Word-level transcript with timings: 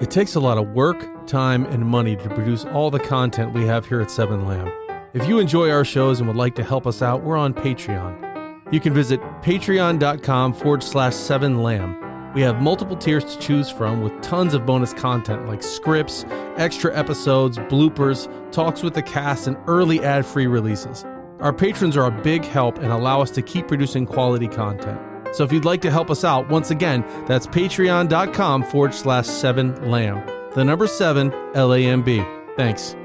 It 0.00 0.10
takes 0.10 0.34
a 0.34 0.40
lot 0.40 0.56
of 0.56 0.68
work, 0.68 1.26
time, 1.26 1.66
and 1.66 1.84
money 1.84 2.16
to 2.16 2.28
produce 2.30 2.64
all 2.64 2.90
the 2.90 2.98
content 2.98 3.52
we 3.52 3.66
have 3.66 3.86
here 3.86 4.00
at 4.00 4.10
Seven 4.10 4.46
Lamb. 4.46 4.72
If 5.12 5.28
you 5.28 5.38
enjoy 5.38 5.70
our 5.70 5.84
shows 5.84 6.20
and 6.20 6.28
would 6.28 6.36
like 6.36 6.54
to 6.54 6.64
help 6.64 6.86
us 6.86 7.02
out, 7.02 7.22
we're 7.22 7.36
on 7.36 7.52
Patreon. 7.52 8.72
You 8.72 8.80
can 8.80 8.94
visit 8.94 9.20
patreon.com 9.42 10.54
forward 10.54 10.82
slash 10.82 11.14
seven 11.14 11.62
lamb. 11.62 12.32
We 12.34 12.40
have 12.42 12.62
multiple 12.62 12.96
tiers 12.96 13.24
to 13.24 13.38
choose 13.40 13.68
from 13.68 14.02
with 14.02 14.22
tons 14.22 14.54
of 14.54 14.64
bonus 14.64 14.94
content 14.94 15.48
like 15.48 15.62
scripts, 15.62 16.24
extra 16.56 16.96
episodes, 16.96 17.58
bloopers, 17.58 18.28
talks 18.52 18.84
with 18.84 18.94
the 18.94 19.02
cast, 19.02 19.48
and 19.48 19.56
early 19.66 20.02
ad 20.04 20.24
free 20.24 20.46
releases. 20.46 21.04
Our 21.40 21.52
patrons 21.52 21.96
are 21.96 22.06
a 22.06 22.22
big 22.22 22.44
help 22.44 22.78
and 22.78 22.92
allow 22.92 23.20
us 23.20 23.32
to 23.32 23.42
keep 23.42 23.66
producing 23.66 24.06
quality 24.06 24.46
content. 24.46 25.00
So 25.32 25.44
if 25.44 25.52
you'd 25.52 25.64
like 25.64 25.80
to 25.82 25.90
help 25.90 26.10
us 26.10 26.24
out, 26.24 26.48
once 26.48 26.70
again, 26.70 27.04
that's 27.26 27.46
patreon.com 27.46 28.64
forward 28.64 28.94
slash 28.94 29.26
seven 29.26 29.90
lamb. 29.90 30.26
The 30.54 30.64
number 30.64 30.86
seven, 30.86 31.32
L 31.54 31.72
A 31.72 31.84
M 31.84 32.02
B. 32.02 32.22
Thanks. 32.56 32.96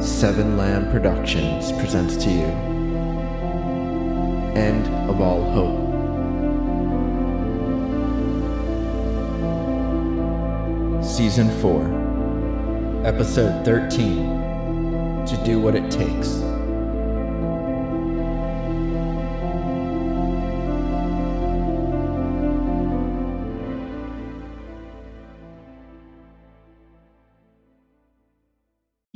Seven 0.00 0.56
Lamb 0.56 0.90
Productions 0.90 1.70
presents 1.72 2.16
to 2.24 2.30
you 2.30 2.46
End 4.56 4.86
of 5.10 5.20
All 5.20 5.50
Hope. 5.50 5.83
Season 11.14 11.48
4, 11.60 13.06
Episode 13.06 13.64
13 13.64 15.26
To 15.26 15.42
Do 15.44 15.60
What 15.60 15.76
It 15.76 15.88
Takes. 15.88 16.53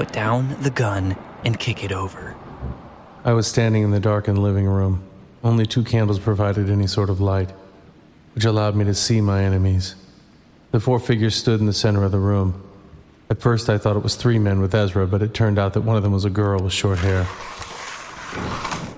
Put 0.00 0.12
down 0.12 0.56
the 0.62 0.70
gun 0.70 1.14
and 1.44 1.60
kick 1.60 1.84
it 1.84 1.92
over. 1.92 2.34
I 3.22 3.34
was 3.34 3.46
standing 3.46 3.82
in 3.82 3.90
the 3.90 4.00
darkened 4.00 4.38
living 4.38 4.64
room. 4.64 5.02
Only 5.44 5.66
two 5.66 5.84
candles 5.84 6.18
provided 6.18 6.70
any 6.70 6.86
sort 6.86 7.10
of 7.10 7.20
light, 7.20 7.50
which 8.34 8.46
allowed 8.46 8.76
me 8.76 8.86
to 8.86 8.94
see 8.94 9.20
my 9.20 9.44
enemies. 9.44 9.96
The 10.70 10.80
four 10.80 11.00
figures 11.00 11.34
stood 11.34 11.60
in 11.60 11.66
the 11.66 11.74
center 11.74 12.02
of 12.02 12.12
the 12.12 12.18
room. 12.18 12.66
At 13.28 13.42
first, 13.42 13.68
I 13.68 13.76
thought 13.76 13.94
it 13.94 14.02
was 14.02 14.14
three 14.14 14.38
men 14.38 14.62
with 14.62 14.74
Ezra, 14.74 15.06
but 15.06 15.20
it 15.20 15.34
turned 15.34 15.58
out 15.58 15.74
that 15.74 15.82
one 15.82 15.98
of 15.98 16.02
them 16.02 16.12
was 16.12 16.24
a 16.24 16.30
girl 16.30 16.60
with 16.60 16.72
short 16.72 17.00
hair. 17.00 17.24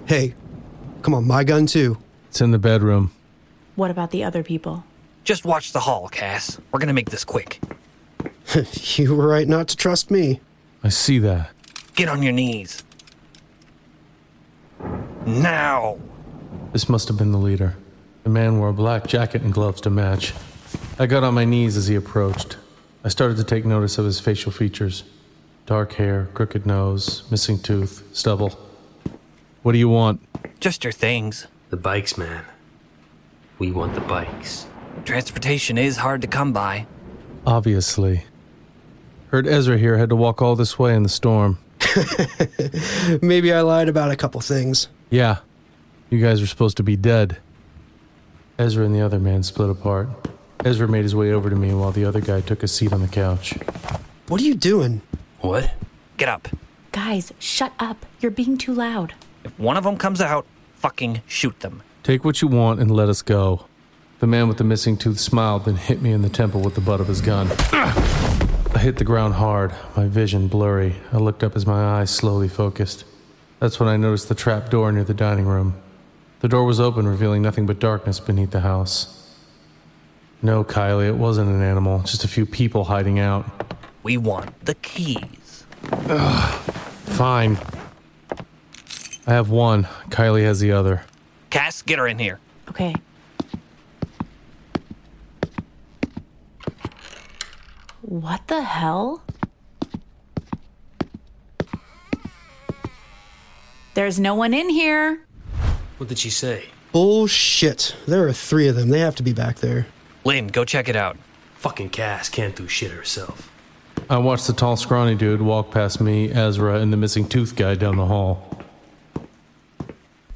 Hey, 0.07 0.35
come 1.03 1.15
on, 1.15 1.27
my 1.27 1.43
gun 1.43 1.67
too. 1.67 1.99
It's 2.29 2.41
in 2.41 2.53
the 2.53 2.61
bedroom. 2.61 3.11
What 3.75 3.91
about 3.91 4.13
the 4.13 4.23
other 4.23 4.45
people? 4.45 4.85
Just 5.25 5.45
watch 5.45 5.73
the 5.73 5.81
hall, 5.81 6.09
Cass. 6.09 6.61
We're 6.71 6.79
gonna 6.79 6.93
make 6.93 7.11
this 7.11 7.25
quick. 7.25 7.59
you 8.95 9.17
were 9.17 9.27
right 9.27 9.49
not 9.49 9.67
to 9.67 9.77
trust 9.77 10.09
me. 10.09 10.39
I 10.85 10.89
see 10.89 11.19
that. 11.21 11.51
Get 11.95 12.09
on 12.09 12.23
your 12.23 12.33
knees. 12.33 12.83
Now! 15.27 15.99
This 16.73 16.89
must 16.89 17.09
have 17.09 17.17
been 17.17 17.33
the 17.33 17.39
leader. 17.39 17.77
The 18.25 18.31
man 18.31 18.59
wore 18.59 18.69
a 18.69 18.73
black 18.73 19.07
jacket 19.07 19.43
and 19.43 19.53
gloves 19.53 19.81
to 19.83 19.91
match. 19.91 20.33
I 20.99 21.07
got 21.07 21.23
on 21.23 21.35
my 21.35 21.45
knees 21.45 21.77
as 21.77 21.87
he 21.87 21.95
approached. 21.95 22.57
I 23.05 23.09
started 23.09 23.37
to 23.37 23.45
take 23.45 23.65
notice 23.65 23.99
of 23.99 24.05
his 24.05 24.21
facial 24.21 24.53
features 24.53 25.05
dark 25.65 25.93
hair, 25.93 26.29
crooked 26.35 26.67
nose, 26.67 27.23
missing 27.31 27.59
tooth, 27.59 28.03
stubble. 28.13 28.59
What 29.63 29.73
do 29.73 29.79
you 29.79 29.89
want? 29.89 30.21
Just 30.59 30.83
your 30.83 30.93
things. 30.93 31.47
The 31.71 31.77
bikes, 31.77 32.19
man. 32.19 32.45
We 33.59 33.71
want 33.71 33.95
the 33.95 34.01
bikes. 34.01 34.67
Transportation 35.05 35.79
is 35.79 35.99
hard 35.99 36.21
to 36.23 36.27
come 36.27 36.53
by. 36.53 36.87
Obviously. 37.47 38.25
Heard 39.33 39.47
Ezra 39.47 39.79
here 39.79 39.97
had 39.97 40.11
to 40.11 40.17
walk 40.17 40.43
all 40.43 40.57
this 40.57 40.79
way 40.79 40.95
in 40.95 41.05
the 41.05 41.09
storm. 41.09 41.59
Maybe 43.23 43.51
I 43.51 43.63
lied 43.63 43.89
about 43.89 44.11
a 44.11 44.17
couple 44.17 44.43
things. 44.43 44.89
Yeah. 45.09 45.39
You 46.11 46.21
guys 46.21 46.43
are 46.43 46.47
supposed 46.47 46.77
to 46.77 46.83
be 46.83 46.97
dead. 46.97 47.39
Ezra 48.59 48.85
and 48.85 48.95
the 48.95 49.01
other 49.01 49.19
man 49.19 49.43
split 49.43 49.71
apart. 49.71 50.11
Ezra 50.67 50.87
made 50.87 51.05
his 51.05 51.17
way 51.17 51.33
over 51.33 51.49
to 51.49 51.57
me 51.57 51.73
while 51.73 51.93
the 51.93 52.05
other 52.05 52.21
guy 52.21 52.43
took 52.43 52.63
a 52.63 52.69
seat 52.69 52.93
on 52.93 53.01
the 53.01 53.09
couch. 53.09 53.55
What 54.29 54.39
are 54.43 54.45
you 54.45 54.55
doing? 54.55 55.01
What? 55.41 55.73
Get 56.19 56.29
up. 56.29 56.49
Guys, 56.93 57.33
shut 57.39 57.73
up. 57.79 58.05
You're 58.21 58.31
being 58.31 58.59
too 58.59 58.75
loud. 58.75 59.15
If 59.45 59.59
one 59.59 59.79
of 59.79 59.85
them 59.85 59.97
comes 59.97 60.21
out, 60.21 60.45
fucking 60.75 61.23
shoot 61.27 61.59
them. 61.61 61.83
Take 62.03 62.23
what 62.23 62.43
you 62.43 62.49
want 62.49 62.81
and 62.81 62.91
let 62.91 63.09
us 63.09 63.23
go. 63.23 63.65
The 64.21 64.27
man 64.27 64.47
with 64.47 64.59
the 64.59 64.65
missing 64.65 64.99
tooth 64.99 65.19
smiled, 65.19 65.65
then 65.65 65.77
hit 65.77 66.03
me 66.03 66.13
in 66.13 66.21
the 66.21 66.29
temple 66.29 66.61
with 66.61 66.75
the 66.75 66.83
butt 66.83 67.01
of 67.01 67.09
his 67.09 67.23
gun. 67.23 67.49
I 68.75 68.79
hit 68.79 68.97
the 68.97 69.05
ground 69.05 69.35
hard, 69.35 69.75
my 69.97 70.07
vision 70.07 70.49
blurry. 70.49 70.97
I 71.13 71.19
looked 71.19 71.45
up 71.45 71.55
as 71.55 71.67
my 71.67 72.01
eyes 72.01 72.11
slowly 72.11 72.49
focused. 72.49 73.05
That's 73.61 73.79
when 73.79 73.89
I 73.89 73.97
noticed 73.97 74.29
the 74.29 74.35
trap 74.35 74.71
door 74.71 74.91
near 74.91 75.05
the 75.05 75.15
dining 75.15 75.45
room. 75.45 75.81
The 76.41 76.49
door 76.49 76.65
was 76.65 76.81
open, 76.81 77.07
revealing 77.07 77.43
nothing 77.43 77.67
but 77.67 77.79
darkness 77.79 78.19
beneath 78.19 78.51
the 78.51 78.61
house. 78.61 79.31
No, 80.41 80.65
Kylie, 80.65 81.07
it 81.07 81.17
wasn't 81.17 81.51
an 81.51 81.63
animal, 81.63 82.01
just 82.01 82.25
a 82.25 82.29
few 82.29 82.47
people 82.47 82.85
hiding 82.85 83.19
out. 83.21 83.45
We 84.03 84.17
want 84.17 84.65
the 84.65 84.75
keys. 84.75 85.65
Ugh, 86.09 86.61
fine. 87.05 87.59
I 89.27 89.35
have 89.35 89.51
one. 89.51 89.85
Kylie 90.09 90.43
has 90.43 90.59
the 90.59 90.73
other. 90.73 91.03
Cass, 91.51 91.83
get 91.83 91.99
her 91.99 92.09
in 92.09 92.19
here. 92.19 92.41
Okay. 92.71 92.95
What 98.03 98.49
the 98.49 98.63
hell? 98.63 99.23
There's 103.95 104.19
no 104.19 104.35
one 104.35 104.53
in 104.55 104.69
here. 104.69 105.25
What 105.99 106.09
did 106.09 106.19
she 106.19 106.31
say? 106.31 106.67
Bullshit. 106.91 107.95
There 108.07 108.27
are 108.27 108.33
three 108.33 108.67
of 108.67 108.75
them. 108.75 108.89
They 108.89 108.99
have 108.99 109.15
to 109.17 109.23
be 109.23 109.33
back 109.33 109.59
there. 109.59 109.87
Lynn, 110.25 110.49
go 110.49 110.65
check 110.65 110.89
it 110.89 110.97
out. 110.97 111.17
Fucking 111.57 111.91
Cass 111.91 112.29
can't 112.29 112.57
do 112.57 112.67
shit 112.67 112.91
herself. 112.91 113.51
I 114.11 114.19
watched 114.19 114.49
the 114.49 114.53
tall, 114.53 114.77
scrawny 114.77 115.15
dude 115.15 115.41
walk 115.41 115.71
past 115.71 116.01
me, 116.01 116.31
Ezra, 116.33 116.81
and 116.81 116.93
the 116.93 116.97
missing 116.97 117.29
tooth 117.29 117.55
guy 117.55 117.77
down 117.77 117.97
the 117.97 118.07
hall. 118.07 118.61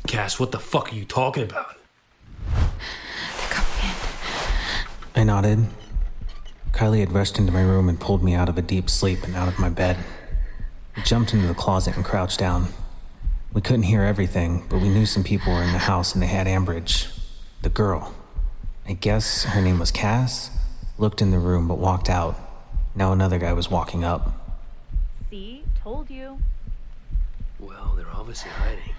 Cass, 0.07 0.39
what 0.39 0.53
the 0.53 0.61
fuck 0.61 0.93
are 0.93 0.95
you 0.95 1.05
talking 1.05 1.43
about? 1.43 1.75
Come 3.51 3.67
in. 3.83 5.21
I 5.21 5.25
nodded. 5.25 5.67
Kylie 6.77 7.01
had 7.01 7.13
rushed 7.13 7.39
into 7.39 7.53
my 7.53 7.63
room 7.63 7.89
and 7.89 7.99
pulled 7.99 8.23
me 8.23 8.35
out 8.35 8.51
of 8.51 8.59
a 8.59 8.63
deep 8.63 8.91
sleep 8.91 9.25
and 9.25 9.35
out 9.35 9.49
of 9.49 9.59
my 9.59 9.71
bed. 9.71 9.97
We 10.95 11.03
jumped 11.05 11.33
into 11.33 11.47
the 11.47 11.55
closet 11.55 11.97
and 11.97 12.05
crouched 12.05 12.39
down. 12.39 12.69
We 13.51 13.63
couldn't 13.63 13.85
hear 13.85 14.03
everything, 14.03 14.63
but 14.69 14.83
we 14.83 14.91
knew 14.91 15.07
some 15.07 15.25
people 15.25 15.55
were 15.55 15.63
in 15.63 15.73
the 15.73 15.79
house 15.79 16.13
and 16.13 16.23
they 16.23 16.27
had 16.27 16.47
Ambridge, 16.47 17.19
the 17.63 17.71
girl. 17.71 18.15
I 18.87 18.93
guess 18.93 19.45
her 19.45 19.63
name 19.63 19.79
was 19.79 19.91
Cass. 19.91 20.51
Looked 20.99 21.23
in 21.23 21.31
the 21.31 21.39
room 21.39 21.67
but 21.67 21.79
walked 21.79 22.11
out. 22.11 22.37
Now 22.95 23.11
another 23.11 23.39
guy 23.39 23.55
was 23.55 23.71
walking 23.71 24.05
up. 24.05 24.33
See? 25.31 25.65
Told 25.83 26.11
you. 26.11 26.39
Well, 27.59 27.95
they're 27.97 28.05
obviously 28.13 28.51
hiding. 28.51 28.95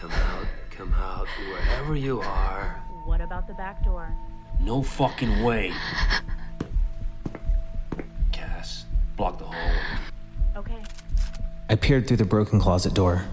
Come 0.00 0.12
out, 0.12 0.46
come 0.70 0.94
out, 0.94 1.26
wherever 1.50 1.96
you 1.96 2.20
are. 2.20 2.80
What 3.04 3.20
about 3.20 3.48
the 3.48 3.54
back 3.54 3.82
door? 3.84 4.16
No 4.64 4.82
fucking 4.82 5.42
way. 5.42 5.74
Cass, 8.32 8.86
block 9.14 9.38
the 9.38 9.44
hallway. 9.44 9.78
Okay. 10.56 10.82
I 11.68 11.74
peered 11.74 12.08
through 12.08 12.16
the 12.16 12.24
broken 12.24 12.58
closet 12.58 12.94
door. 12.94 13.26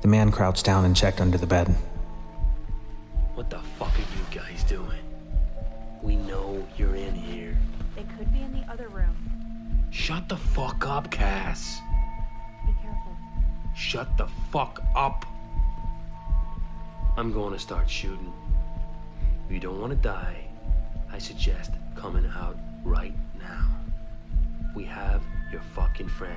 The 0.00 0.08
man 0.08 0.32
crouched 0.32 0.64
down 0.64 0.84
and 0.84 0.96
checked 0.96 1.20
under 1.20 1.38
the 1.38 1.46
bed. 1.46 1.68
What 3.34 3.48
the 3.48 3.60
fuck 3.78 3.94
are 3.94 4.00
you 4.00 4.40
guys 4.40 4.64
doing? 4.64 4.98
We 6.02 6.16
know 6.16 6.66
you're 6.76 6.96
in 6.96 7.14
here. 7.14 7.56
They 7.94 8.02
could 8.18 8.32
be 8.32 8.42
in 8.42 8.52
the 8.52 8.70
other 8.70 8.88
room. 8.88 9.16
Shut 9.90 10.28
the 10.28 10.36
fuck 10.36 10.84
up, 10.84 11.12
Cass. 11.12 11.78
Be 12.66 12.72
careful. 12.82 13.16
Shut 13.76 14.16
the 14.16 14.26
fuck 14.50 14.82
up. 14.96 15.24
I'm 17.16 17.32
going 17.32 17.52
to 17.52 17.58
start 17.60 17.88
shooting. 17.88 18.32
If 19.46 19.52
you 19.52 19.60
don't 19.60 19.80
want 19.80 19.92
to 19.92 19.96
die, 19.96 20.38
I 20.38 20.41
suggest 21.22 21.72
coming 21.96 22.26
out 22.34 22.56
right 22.84 23.14
now. 23.38 23.68
We 24.74 24.84
have 24.84 25.22
your 25.50 25.62
fucking 25.74 26.08
friend. 26.08 26.36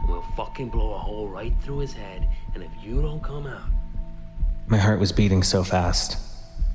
And 0.00 0.08
we'll 0.08 0.24
fucking 0.36 0.68
blow 0.68 0.94
a 0.94 0.98
hole 0.98 1.28
right 1.28 1.52
through 1.62 1.78
his 1.78 1.92
head, 1.92 2.28
and 2.54 2.62
if 2.62 2.70
you 2.82 3.02
don't 3.02 3.22
come 3.22 3.46
out, 3.46 3.68
My 4.68 4.78
heart 4.78 5.00
was 5.00 5.12
beating 5.12 5.42
so 5.42 5.64
fast. 5.64 6.16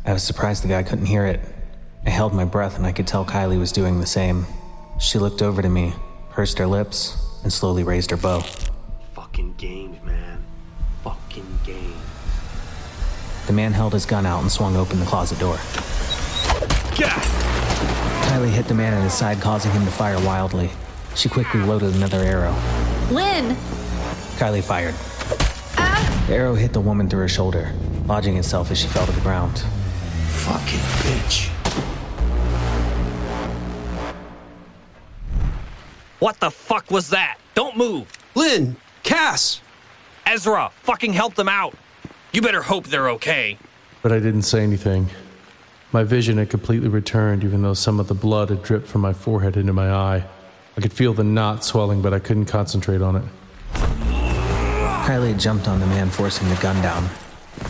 I 0.05 0.11
was 0.13 0.23
surprised 0.23 0.63
the 0.63 0.67
guy 0.67 0.83
couldn't 0.83 1.05
hear 1.05 1.25
it. 1.25 1.39
I 2.05 2.09
held 2.09 2.33
my 2.33 2.43
breath 2.43 2.75
and 2.75 2.85
I 2.85 2.91
could 2.91 3.07
tell 3.07 3.23
Kylie 3.23 3.59
was 3.59 3.71
doing 3.71 4.01
the 4.01 4.05
same. 4.07 4.45
She 4.99 5.19
looked 5.19 5.41
over 5.41 5.61
to 5.61 5.69
me, 5.69 5.93
pursed 6.31 6.57
her 6.57 6.67
lips, 6.67 7.15
and 7.43 7.53
slowly 7.53 7.83
raised 7.83 8.11
her 8.11 8.17
bow. 8.17 8.41
fucking 9.13 9.53
games, 9.57 10.03
man. 10.03 10.43
Fucking 11.03 11.59
games. 11.63 11.95
The 13.47 13.53
man 13.53 13.71
held 13.73 13.93
his 13.93 14.05
gun 14.05 14.25
out 14.25 14.41
and 14.41 14.51
swung 14.51 14.75
open 14.75 14.99
the 14.99 15.05
closet 15.05 15.39
door. 15.39 15.57
Kylie 16.95 18.49
hit 18.49 18.67
the 18.67 18.73
man 18.73 18.93
in 18.93 19.01
his 19.03 19.13
side, 19.13 19.41
causing 19.41 19.71
him 19.71 19.85
to 19.85 19.91
fire 19.91 20.19
wildly. 20.25 20.69
She 21.15 21.29
quickly 21.29 21.61
loaded 21.61 21.95
another 21.95 22.19
arrow. 22.19 22.55
Lynn! 23.11 23.55
Kylie 24.37 24.63
fired. 24.63 24.95
Ah! 25.77 26.25
The 26.27 26.35
arrow 26.35 26.55
hit 26.55 26.73
the 26.73 26.81
woman 26.81 27.09
through 27.09 27.21
her 27.21 27.27
shoulder, 27.27 27.71
lodging 28.05 28.37
itself 28.37 28.71
as 28.71 28.79
she 28.79 28.87
fell 28.87 29.05
to 29.05 29.11
the 29.11 29.21
ground. 29.21 29.59
Fucking 30.29 30.79
bitch. 31.03 31.49
What 36.19 36.39
the 36.39 36.51
fuck 36.51 36.89
was 36.89 37.09
that? 37.09 37.37
Don't 37.53 37.77
move. 37.77 38.07
Lynn! 38.35 38.77
Cass! 39.03 39.61
Ezra, 40.25 40.71
fucking 40.83 41.13
help 41.13 41.35
them 41.35 41.49
out. 41.49 41.75
You 42.31 42.41
better 42.41 42.61
hope 42.61 42.87
they're 42.87 43.09
okay. 43.11 43.57
But 44.01 44.11
I 44.11 44.19
didn't 44.19 44.43
say 44.43 44.63
anything. 44.63 45.09
My 45.93 46.03
vision 46.03 46.39
had 46.39 46.49
completely 46.49 46.89
returned, 46.89 47.43
even 47.43 47.61
though 47.61 47.75
some 47.75 47.99
of 47.99 48.07
the 48.07 48.15
blood 48.15 48.49
had 48.49 48.63
dripped 48.63 48.87
from 48.87 49.01
my 49.01 49.13
forehead 49.13 49.55
into 49.55 49.73
my 49.73 49.91
eye. 49.91 50.25
I 50.75 50.81
could 50.81 50.91
feel 50.91 51.13
the 51.13 51.23
knot 51.23 51.63
swelling, 51.63 52.01
but 52.01 52.15
I 52.15 52.19
couldn't 52.19 52.45
concentrate 52.45 53.03
on 53.03 53.15
it. 53.15 53.23
Kylie 55.05 55.39
jumped 55.39 55.67
on 55.67 55.79
the 55.79 55.85
man, 55.85 56.09
forcing 56.09 56.49
the 56.49 56.55
gun 56.55 56.81
down. 56.81 57.07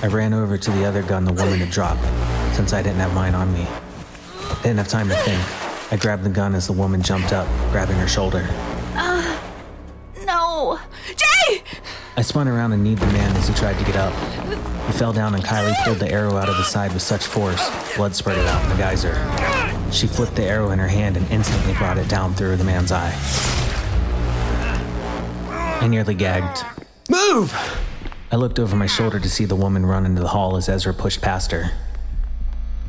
I 0.01 0.07
ran 0.07 0.33
over 0.33 0.57
to 0.57 0.71
the 0.71 0.85
other 0.85 1.03
gun 1.03 1.25
the 1.25 1.33
woman 1.33 1.59
had 1.59 1.69
dropped, 1.69 2.01
since 2.55 2.71
I 2.71 2.81
didn't 2.81 2.99
have 2.99 3.13
mine 3.13 3.35
on 3.35 3.51
me. 3.51 3.67
I 3.67 4.59
didn't 4.63 4.77
have 4.77 4.87
time 4.87 5.09
to 5.09 5.15
think. 5.15 5.91
I 5.91 5.97
grabbed 5.97 6.23
the 6.23 6.29
gun 6.29 6.55
as 6.55 6.67
the 6.67 6.73
woman 6.73 7.01
jumped 7.01 7.33
up, 7.33 7.45
grabbing 7.73 7.97
her 7.97 8.07
shoulder. 8.07 8.47
I 12.15 12.21
spun 12.21 12.47
around 12.47 12.73
and 12.73 12.83
kneed 12.83 12.99
the 12.99 13.07
man 13.07 13.35
as 13.35 13.47
he 13.47 13.55
tried 13.55 13.77
to 13.79 13.85
get 13.85 13.95
up. 13.95 14.13
He 14.85 14.93
fell 14.93 15.13
down 15.13 15.33
and 15.33 15.43
Kylie 15.43 15.75
pulled 15.83 15.97
the 15.97 16.11
arrow 16.11 16.37
out 16.37 16.47
of 16.47 16.55
his 16.57 16.67
side 16.67 16.93
with 16.93 17.01
such 17.01 17.25
force, 17.25 17.69
blood 17.95 18.15
spurted 18.15 18.45
out 18.45 18.63
in 18.65 18.71
a 18.71 18.77
geyser. 18.77 19.15
She 19.91 20.05
flipped 20.05 20.35
the 20.35 20.43
arrow 20.43 20.69
in 20.69 20.79
her 20.79 20.87
hand 20.87 21.17
and 21.17 21.29
instantly 21.31 21.73
brought 21.73 21.97
it 21.97 22.07
down 22.07 22.35
through 22.35 22.57
the 22.57 22.63
man's 22.63 22.91
eye. 22.91 23.13
I 25.81 25.87
nearly 25.87 26.13
gagged. 26.13 26.63
Move! 27.09 27.51
I 28.31 28.35
looked 28.35 28.59
over 28.59 28.75
my 28.75 28.87
shoulder 28.87 29.19
to 29.19 29.29
see 29.29 29.45
the 29.45 29.55
woman 29.55 29.85
run 29.85 30.05
into 30.05 30.21
the 30.21 30.29
hall 30.29 30.55
as 30.55 30.69
Ezra 30.69 30.93
pushed 30.93 31.21
past 31.21 31.51
her. 31.51 31.71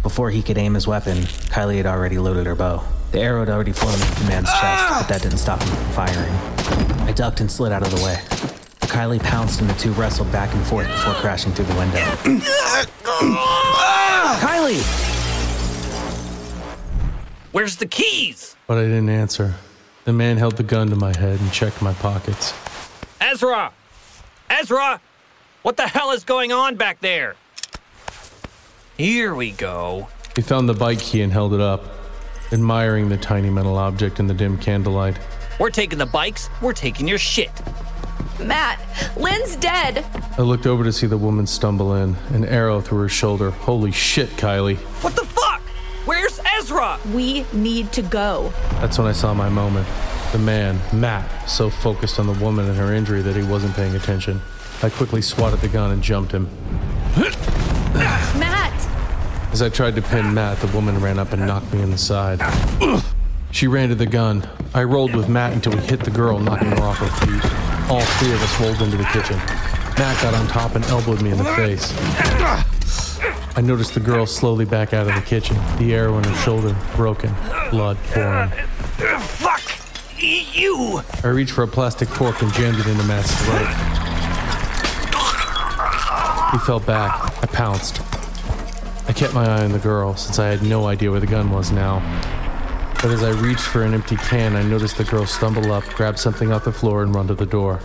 Before 0.03 0.31
he 0.31 0.43
could 0.43 0.59
aim 0.59 0.75
his 0.75 0.87
weapon, 0.87 1.19
Kylie 1.49 1.79
had 1.79 1.87
already 1.87 2.19
loaded 2.19 2.45
her 2.45 2.55
bow. 2.55 2.85
The 3.13 3.21
arrow 3.21 3.41
had 3.41 3.49
already 3.49 3.73
flown 3.73 3.95
into 3.95 4.23
the 4.23 4.29
man's 4.29 4.51
chest, 4.51 5.01
but 5.01 5.09
that 5.09 5.23
didn't 5.23 5.39
stop 5.39 5.63
him 5.63 5.75
from 5.75 5.93
firing. 5.93 6.35
I 7.09 7.13
ducked 7.13 7.41
and 7.41 7.51
slid 7.51 7.73
out 7.73 7.83
of 7.83 7.91
the 7.91 8.05
way. 8.05 8.54
Kylie 8.95 9.21
pounced 9.21 9.61
and 9.61 9.69
the 9.69 9.75
two 9.75 9.91
wrestled 9.95 10.31
back 10.31 10.55
and 10.55 10.65
forth 10.65 10.87
before 10.87 11.15
crashing 11.15 11.53
through 11.53 11.65
the 11.65 11.75
window. 11.75 11.99
Kylie! 14.39 14.85
Where's 17.51 17.75
the 17.75 17.89
keys? 17.89 18.55
But 18.69 18.79
I 18.79 18.83
didn't 18.83 19.09
answer. 19.09 19.55
The 20.05 20.13
man 20.13 20.37
held 20.37 20.59
the 20.59 20.63
gun 20.63 20.91
to 20.91 20.97
my 20.97 21.13
head 21.17 21.41
and 21.41 21.53
checked 21.53 21.83
my 21.83 21.93
pockets. 21.95 22.55
Ezra! 23.21 23.73
Ezra! 24.49 25.01
What 25.63 25.77
the 25.77 25.89
hell 25.89 26.13
is 26.13 26.23
going 26.23 26.53
on 26.53 26.77
back 26.77 27.01
there? 27.01 27.35
Here 28.97 29.35
we 29.35 29.51
go. 29.51 30.07
He 30.37 30.43
found 30.43 30.69
the 30.69 30.75
bike 30.75 31.01
key 31.01 31.23
and 31.23 31.33
held 31.33 31.53
it 31.53 31.61
up, 31.61 31.83
admiring 32.53 33.09
the 33.09 33.17
tiny 33.17 33.51
metal 33.51 33.77
object 33.77 34.21
in 34.21 34.29
the 34.29 34.35
dim 34.35 34.57
candlelight. 34.57 35.19
We're 35.59 35.71
taking 35.71 35.99
the 35.99 36.07
bikes, 36.07 36.49
we're 36.63 36.75
taking 36.75 37.09
your 37.09 37.19
shit. 37.19 37.51
Matt, 38.41 38.81
Lynn's 39.17 39.57
dead. 39.57 40.05
I 40.37 40.43
looked 40.43 40.67
over 40.67 40.85
to 40.85 40.93
see 40.93 41.07
the 41.07 41.17
woman 41.19 41.47
stumble 41.47 41.95
in, 41.95 42.17
an 42.33 42.45
arrow 42.45 42.81
through 42.81 43.03
her 43.03 43.09
shoulder. 43.09 43.51
Holy 43.51 43.93
shit, 43.93 44.29
Kylie. 44.31 44.77
What 45.03 45.15
the 45.15 45.25
fuck? 45.25 45.61
Where's 46.05 46.41
Ezra? 46.59 46.99
We 47.13 47.47
need 47.53 47.93
to 47.93 48.03
go. 48.03 48.53
That's 48.73 48.99
when 48.99 49.07
I 49.07 49.13
saw 49.13 49.33
my 49.35 49.49
moment. 49.49 49.87
The 50.33 50.39
man, 50.39 50.81
Matt, 50.93 51.49
so 51.49 51.71
focused 51.71 52.19
on 52.19 52.27
the 52.27 52.33
woman 52.45 52.69
and 52.69 52.77
her 52.77 52.93
injury 52.93 53.23
that 53.23 53.37
he 53.37 53.43
wasn't 53.43 53.75
paying 53.75 53.95
attention. 53.95 54.41
I 54.83 54.91
quickly 54.91 55.23
swatted 55.23 55.61
the 55.61 55.69
gun 55.69 55.93
and 55.93 56.03
jumped 56.03 56.33
him. 56.33 56.49
Matt! 57.95 58.73
As 59.53 59.63
I 59.63 59.69
tried 59.69 59.95
to 59.95 60.03
pin 60.03 60.35
Matt, 60.35 60.59
the 60.59 60.67
woman 60.77 61.01
ran 61.01 61.21
up 61.21 61.33
and 61.33 61.47
knocked 61.47 61.73
me 61.73 61.81
in 61.81 61.93
the 61.93 61.99
side. 61.99 62.43
She 63.53 63.69
ran 63.69 63.91
to 63.91 63.95
the 63.95 64.07
gun. 64.07 64.47
I 64.75 64.83
rolled 64.83 65.15
with 65.15 65.29
Matt 65.29 65.53
until 65.53 65.73
we 65.75 65.79
hit 65.79 66.01
the 66.01 66.11
girl, 66.11 66.41
knocking 66.41 66.73
her 66.73 66.83
off 66.83 66.99
her 66.99 67.27
feet. 67.27 67.64
All 67.89 68.01
three 68.01 68.33
of 68.33 68.43
us 68.43 68.61
rolled 68.61 68.81
into 68.83 68.97
the 68.97 69.05
kitchen. 69.05 69.37
Matt 69.99 70.21
got 70.23 70.35
on 70.35 70.47
top 70.49 70.75
and 70.75 70.85
elbowed 70.87 71.23
me 71.23 71.31
in 71.31 71.39
the 71.39 71.45
face. 71.45 71.93
I 73.57 73.61
noticed 73.61 73.95
the 73.95 74.01
girl 74.01 74.27
slowly 74.27 74.65
back 74.65 74.93
out 74.93 75.07
of 75.07 75.15
the 75.15 75.21
kitchen, 75.21 75.57
the 75.79 75.95
arrow 75.95 76.19
in 76.19 76.25
her 76.25 76.35
shoulder 76.37 76.77
broken, 76.97 77.33
blood 77.71 77.97
pouring. 78.11 78.51
Fuck! 79.21 79.63
You! 80.19 81.03
I 81.23 81.29
reached 81.29 81.53
for 81.53 81.63
a 81.63 81.69
plastic 81.69 82.09
fork 82.09 82.43
and 82.43 82.53
jammed 82.55 82.81
it 82.81 82.87
into 82.87 83.05
Matt's 83.05 83.31
throat. 83.45 83.69
He 86.53 86.59
fell 86.67 86.81
back. 86.81 87.13
I 87.43 87.47
pounced. 87.47 88.01
I 89.09 89.13
kept 89.13 89.35
my 89.35 89.45
eye 89.45 89.65
on 89.65 89.73
the 89.73 89.79
girl 89.79 90.17
since 90.17 90.39
I 90.39 90.49
had 90.49 90.63
no 90.63 90.87
idea 90.87 91.11
where 91.11 91.21
the 91.21 91.27
gun 91.27 91.51
was 91.51 91.71
now. 91.71 92.01
But 93.05 93.13
as 93.13 93.23
I 93.23 93.33
reached 93.33 93.61
for 93.61 93.83
an 93.83 93.93
empty 93.93 94.17
can, 94.17 94.57
I 94.57 94.63
noticed 94.63 94.97
the 94.97 95.05
girl 95.05 95.27
stumble 95.27 95.73
up, 95.73 95.85
grab 95.89 96.19
something 96.19 96.51
off 96.51 96.65
the 96.65 96.73
floor, 96.73 97.03
and 97.03 97.15
run 97.15 97.27
to 97.27 97.35
the 97.35 97.45
door. 97.45 97.79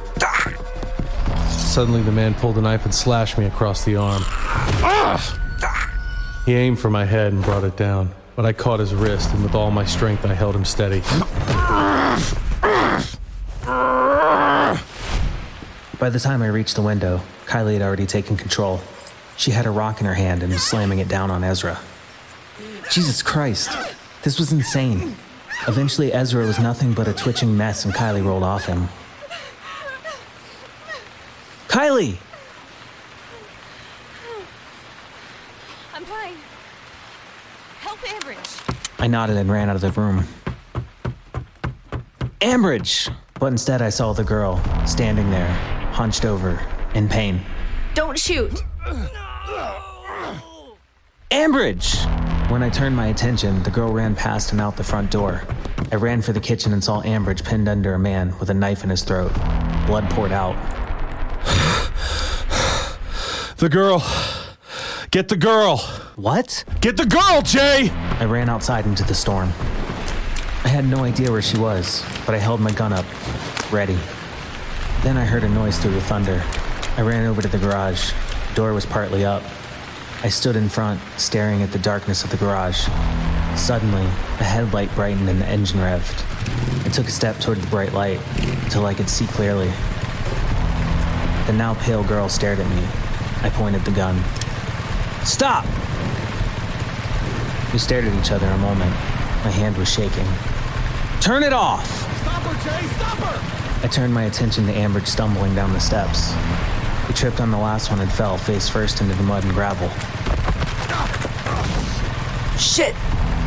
Suddenly, 1.49 2.03
the 2.03 2.11
man 2.13 2.33
pulled 2.35 2.57
a 2.57 2.61
knife 2.61 2.85
and 2.85 2.95
slashed 2.95 3.37
me 3.37 3.43
across 3.43 3.83
the 3.83 3.97
arm. 3.97 4.23
He 6.45 6.53
aimed 6.53 6.79
for 6.79 6.89
my 6.89 7.03
head 7.03 7.33
and 7.33 7.43
brought 7.43 7.65
it 7.65 7.75
down, 7.75 8.11
but 8.37 8.45
I 8.45 8.53
caught 8.53 8.79
his 8.79 8.95
wrist, 8.95 9.33
and 9.33 9.43
with 9.43 9.55
all 9.55 9.71
my 9.71 9.83
strength, 9.83 10.25
I 10.25 10.33
held 10.33 10.55
him 10.55 10.63
steady. 10.63 11.01
By 15.99 16.09
the 16.09 16.19
time 16.21 16.41
I 16.41 16.47
reached 16.47 16.75
the 16.75 16.81
window, 16.81 17.19
Kylie 17.45 17.73
had 17.73 17.81
already 17.81 18.05
taken 18.05 18.37
control. 18.37 18.79
She 19.35 19.51
had 19.51 19.65
a 19.65 19.69
rock 19.69 19.99
in 19.99 20.05
her 20.05 20.13
hand 20.13 20.43
and 20.43 20.53
was 20.53 20.63
slamming 20.63 20.99
it 20.99 21.09
down 21.09 21.29
on 21.29 21.43
Ezra. 21.43 21.77
Jesus 22.89 23.21
Christ, 23.21 23.69
this 24.23 24.39
was 24.39 24.51
insane. 24.51 25.15
Eventually, 25.67 26.13
Ezra 26.13 26.45
was 26.45 26.59
nothing 26.59 26.93
but 26.93 27.07
a 27.07 27.13
twitching 27.13 27.55
mess 27.55 27.85
and 27.85 27.93
Kylie 27.93 28.23
rolled 28.23 28.43
off 28.43 28.65
him. 28.65 28.87
Kylie! 31.67 32.17
I'm 35.93 36.03
fine. 36.05 36.35
Help 37.79 37.99
Ambridge. 37.99 38.99
I 38.99 39.07
nodded 39.07 39.37
and 39.37 39.51
ran 39.51 39.69
out 39.69 39.75
of 39.75 39.81
the 39.81 39.91
room. 39.91 40.25
Ambridge! 42.41 43.13
But 43.39 43.47
instead, 43.47 43.81
I 43.81 43.89
saw 43.89 44.13
the 44.13 44.23
girl 44.23 44.61
standing 44.85 45.29
there, 45.31 45.47
hunched 45.91 46.25
over, 46.25 46.59
in 46.93 47.07
pain. 47.07 47.41
Don't 47.93 48.17
shoot. 48.17 48.63
Ambridge! 51.31 51.95
When 52.49 52.63
I 52.63 52.71
turned 52.71 52.95
my 52.95 53.05
attention, 53.07 53.61
the 53.61 53.69
girl 53.69 53.93
ran 53.93 54.15
past 54.15 54.51
and 54.51 54.59
out 54.59 54.77
the 54.77 54.83
front 54.83 55.11
door. 55.11 55.43
I 55.91 55.95
ran 55.95 56.23
for 56.23 56.33
the 56.33 56.39
kitchen 56.39 56.73
and 56.73 56.83
saw 56.83 57.03
Ambridge 57.03 57.45
pinned 57.45 57.69
under 57.69 57.93
a 57.93 57.99
man 57.99 58.33
with 58.39 58.49
a 58.49 58.53
knife 58.55 58.83
in 58.83 58.89
his 58.89 59.03
throat. 59.03 59.31
Blood 59.85 60.09
poured 60.09 60.31
out. 60.31 60.55
The 63.57 63.69
girl. 63.69 64.03
Get 65.11 65.27
the 65.27 65.37
girl. 65.37 65.77
What? 66.15 66.63
Get 66.81 66.97
the 66.97 67.05
girl, 67.05 67.43
Jay! 67.43 67.91
I 67.91 68.25
ran 68.25 68.49
outside 68.49 68.87
into 68.87 69.03
the 69.03 69.13
storm. 69.13 69.49
I 70.63 70.69
had 70.69 70.85
no 70.85 71.03
idea 71.03 71.31
where 71.31 71.43
she 71.43 71.57
was, 71.57 72.03
but 72.25 72.33
I 72.33 72.39
held 72.39 72.59
my 72.59 72.71
gun 72.71 72.91
up, 72.91 73.05
ready. 73.71 73.99
Then 75.03 75.15
I 75.15 75.25
heard 75.25 75.43
a 75.43 75.49
noise 75.49 75.77
through 75.77 75.91
the 75.91 76.01
thunder. 76.01 76.41
I 76.97 77.01
ran 77.01 77.27
over 77.27 77.43
to 77.43 77.47
the 77.47 77.59
garage. 77.59 78.13
The 78.49 78.55
door 78.55 78.73
was 78.73 78.87
partly 78.87 79.25
up. 79.25 79.43
I 80.21 80.27
stood 80.27 80.57
in 80.57 80.67
front, 80.67 80.99
staring 81.15 81.61
at 81.61 81.71
the 81.71 81.79
darkness 81.79 82.25
of 82.25 82.29
the 82.29 82.35
garage. 82.35 82.89
Suddenly, 83.55 84.03
a 84.03 84.43
headlight 84.43 84.93
brightened 84.93 85.29
and 85.29 85.39
the 85.39 85.45
engine 85.45 85.79
revved. 85.79 86.25
I 86.85 86.89
took 86.89 87.07
a 87.07 87.11
step 87.11 87.39
toward 87.39 87.59
the 87.59 87.67
bright 87.67 87.93
light 87.93 88.19
until 88.63 88.85
I 88.85 88.93
could 88.93 89.09
see 89.09 89.27
clearly. 89.27 89.71
The 91.47 91.53
now 91.53 91.73
pale 91.79 92.03
girl 92.03 92.27
stared 92.27 92.59
at 92.59 92.69
me. 92.69 92.83
I 93.43 93.49
pointed 93.49 93.85
the 93.85 93.91
gun. 93.91 94.21
Stop! 95.23 95.63
We 97.71 97.79
stared 97.79 98.03
at 98.03 98.13
each 98.19 98.31
other 98.31 98.47
a 98.47 98.57
moment. 98.57 98.91
My 99.45 99.51
hand 99.51 99.77
was 99.77 99.89
shaking. 99.89 100.27
Turn 101.21 101.43
it 101.43 101.53
off! 101.53 101.87
Stop 102.19 102.43
her, 102.43 102.69
Jay! 102.69 102.87
Stop 102.97 103.17
her! 103.19 103.85
I 103.85 103.87
turned 103.87 104.13
my 104.13 104.23
attention 104.23 104.65
to 104.65 104.73
Ambridge 104.73 105.07
stumbling 105.07 105.55
down 105.55 105.71
the 105.71 105.79
steps. 105.79 106.33
He 107.07 107.13
tripped 107.13 107.39
on 107.39 107.51
the 107.51 107.57
last 107.57 107.89
one 107.89 108.01
and 108.01 108.11
fell 108.11 108.37
face 108.37 108.67
first 108.67 108.99
into 108.99 109.15
the 109.15 109.23
mud 109.23 109.45
and 109.45 109.53
gravel. 109.53 109.89
Shit! 112.59 112.93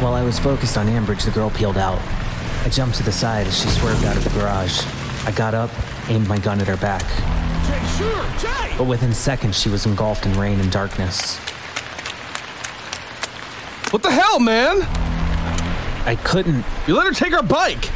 While 0.01 0.15
I 0.15 0.23
was 0.23 0.39
focused 0.39 0.79
on 0.79 0.87
Ambridge, 0.87 1.25
the 1.25 1.31
girl 1.31 1.51
peeled 1.51 1.77
out. 1.77 2.01
I 2.65 2.71
jumped 2.71 2.97
to 2.97 3.03
the 3.03 3.13
side 3.13 3.47
as 3.47 3.61
she 3.61 3.69
swerved 3.69 4.05
out 4.05 4.17
of 4.17 4.25
the 4.25 4.31
garage. 4.31 4.83
I 5.27 5.33
got 5.33 5.55
up, 5.55 5.71
aimed 6.09 6.27
my 6.27 6.39
gun 6.39 6.61
at 6.61 6.67
her 6.67 6.79
back. 6.79 7.03
Jay, 7.67 7.99
shoot 7.99 8.15
her! 8.15 8.39
Jay! 8.39 8.75
But 8.79 8.85
within 8.85 9.13
seconds, 9.13 9.59
she 9.59 9.69
was 9.69 9.85
engulfed 9.85 10.25
in 10.25 10.33
rain 10.39 10.61
and 10.61 10.73
darkness. 10.73 11.37
What 13.91 14.03
the 14.03 14.11
hell, 14.11 14.41
man? 14.41 14.81
I 16.07 16.17
couldn't. 16.25 16.65
You 16.87 16.97
let 16.97 17.07
her 17.07 17.13
take 17.13 17.35
our 17.35 17.43
bike. 17.43 17.91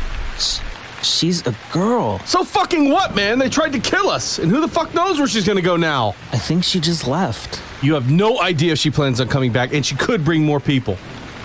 She's 1.02 1.46
a 1.46 1.54
girl. 1.72 2.18
So 2.20 2.44
fucking 2.44 2.90
what, 2.90 3.14
man? 3.14 3.38
They 3.38 3.48
tried 3.48 3.72
to 3.72 3.78
kill 3.78 4.10
us, 4.10 4.38
and 4.38 4.50
who 4.50 4.60
the 4.60 4.68
fuck 4.68 4.92
knows 4.92 5.18
where 5.18 5.26
she's 5.26 5.46
gonna 5.46 5.62
go 5.62 5.76
now? 5.76 6.14
I 6.32 6.38
think 6.38 6.62
she 6.62 6.78
just 6.78 7.06
left. 7.06 7.62
You 7.82 7.94
have 7.94 8.10
no 8.10 8.40
idea 8.40 8.72
if 8.72 8.78
she 8.78 8.90
plans 8.90 9.20
on 9.20 9.28
coming 9.28 9.52
back, 9.52 9.72
and 9.72 9.84
she 9.84 9.94
could 9.94 10.24
bring 10.24 10.44
more 10.44 10.60
people. 10.60 10.96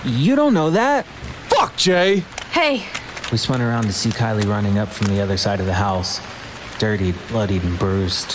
You 0.06 0.36
don't 0.36 0.54
know 0.54 0.70
that. 0.72 1.06
Fuck, 1.50 1.76
Jay! 1.76 2.24
Hey, 2.52 2.86
We 3.32 3.38
spun 3.38 3.62
around 3.62 3.84
to 3.84 3.94
see 3.94 4.10
Kylie 4.10 4.48
running 4.48 4.78
up 4.78 4.90
from 4.90 5.08
the 5.08 5.22
other 5.22 5.38
side 5.38 5.60
of 5.60 5.66
the 5.66 5.74
house, 5.74 6.20
dirtied, 6.80 7.16
bloodied, 7.30 7.64
and 7.64 7.78
bruised. 7.78 8.34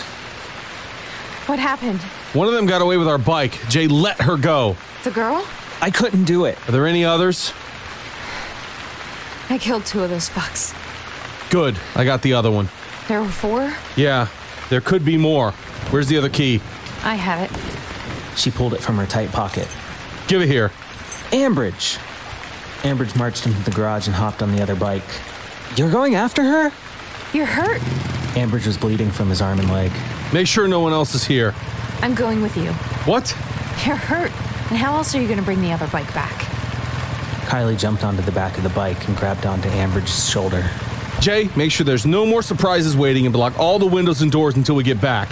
What 1.46 1.58
happened? 1.58 2.00
One 2.32 2.48
of 2.48 2.54
them 2.54 2.66
got 2.66 2.82
away 2.82 2.96
with 2.96 3.08
our 3.08 3.18
bike. 3.18 3.66
Jay 3.68 3.88
let 3.88 4.20
her 4.22 4.36
go. 4.36 4.76
The 5.04 5.10
girl? 5.10 5.46
I 5.80 5.90
couldn't 5.90 6.24
do 6.24 6.44
it. 6.46 6.58
Are 6.68 6.72
there 6.72 6.86
any 6.86 7.04
others? 7.04 7.52
I 9.48 9.58
killed 9.58 9.86
two 9.86 10.02
of 10.02 10.10
those 10.10 10.28
fucks. 10.28 10.74
Good. 11.50 11.76
I 11.94 12.04
got 12.04 12.22
the 12.22 12.32
other 12.34 12.50
one. 12.50 12.68
There 13.08 13.22
were 13.22 13.28
four? 13.28 13.72
Yeah, 13.96 14.28
there 14.70 14.80
could 14.80 15.04
be 15.04 15.16
more. 15.16 15.52
Where's 15.90 16.08
the 16.08 16.18
other 16.18 16.28
key? 16.28 16.60
I 17.04 17.14
have 17.14 17.42
it. 17.50 17.75
She 18.36 18.50
pulled 18.50 18.74
it 18.74 18.80
from 18.80 18.96
her 18.96 19.06
tight 19.06 19.32
pocket. 19.32 19.68
Give 20.28 20.42
it 20.42 20.48
here. 20.48 20.70
Ambridge! 21.32 21.98
Ambridge 22.82 23.16
marched 23.16 23.46
into 23.46 23.60
the 23.62 23.70
garage 23.70 24.06
and 24.06 24.14
hopped 24.14 24.42
on 24.42 24.54
the 24.54 24.62
other 24.62 24.76
bike. 24.76 25.02
You're 25.76 25.90
going 25.90 26.14
after 26.14 26.42
her? 26.42 26.72
You're 27.32 27.46
hurt. 27.46 27.80
Ambridge 28.36 28.66
was 28.66 28.76
bleeding 28.76 29.10
from 29.10 29.28
his 29.28 29.40
arm 29.40 29.58
and 29.58 29.70
leg. 29.72 29.90
Make 30.32 30.46
sure 30.46 30.68
no 30.68 30.80
one 30.80 30.92
else 30.92 31.14
is 31.14 31.24
here. 31.24 31.54
I'm 32.02 32.14
going 32.14 32.42
with 32.42 32.56
you. 32.56 32.72
What? 33.10 33.34
You're 33.84 33.96
hurt. 33.96 34.30
And 34.70 34.76
how 34.76 34.94
else 34.96 35.14
are 35.14 35.20
you 35.20 35.26
going 35.26 35.38
to 35.38 35.44
bring 35.44 35.62
the 35.62 35.72
other 35.72 35.86
bike 35.88 36.12
back? 36.12 36.34
Kylie 37.46 37.78
jumped 37.78 38.04
onto 38.04 38.22
the 38.22 38.32
back 38.32 38.56
of 38.58 38.62
the 38.64 38.70
bike 38.70 39.06
and 39.08 39.16
grabbed 39.16 39.46
onto 39.46 39.68
Ambridge's 39.68 40.28
shoulder. 40.28 40.68
Jay, 41.20 41.48
make 41.56 41.72
sure 41.72 41.84
there's 41.84 42.04
no 42.04 42.26
more 42.26 42.42
surprises 42.42 42.96
waiting 42.96 43.24
and 43.24 43.32
block 43.32 43.58
all 43.58 43.78
the 43.78 43.86
windows 43.86 44.20
and 44.22 44.30
doors 44.30 44.56
until 44.56 44.74
we 44.74 44.84
get 44.84 45.00
back. 45.00 45.30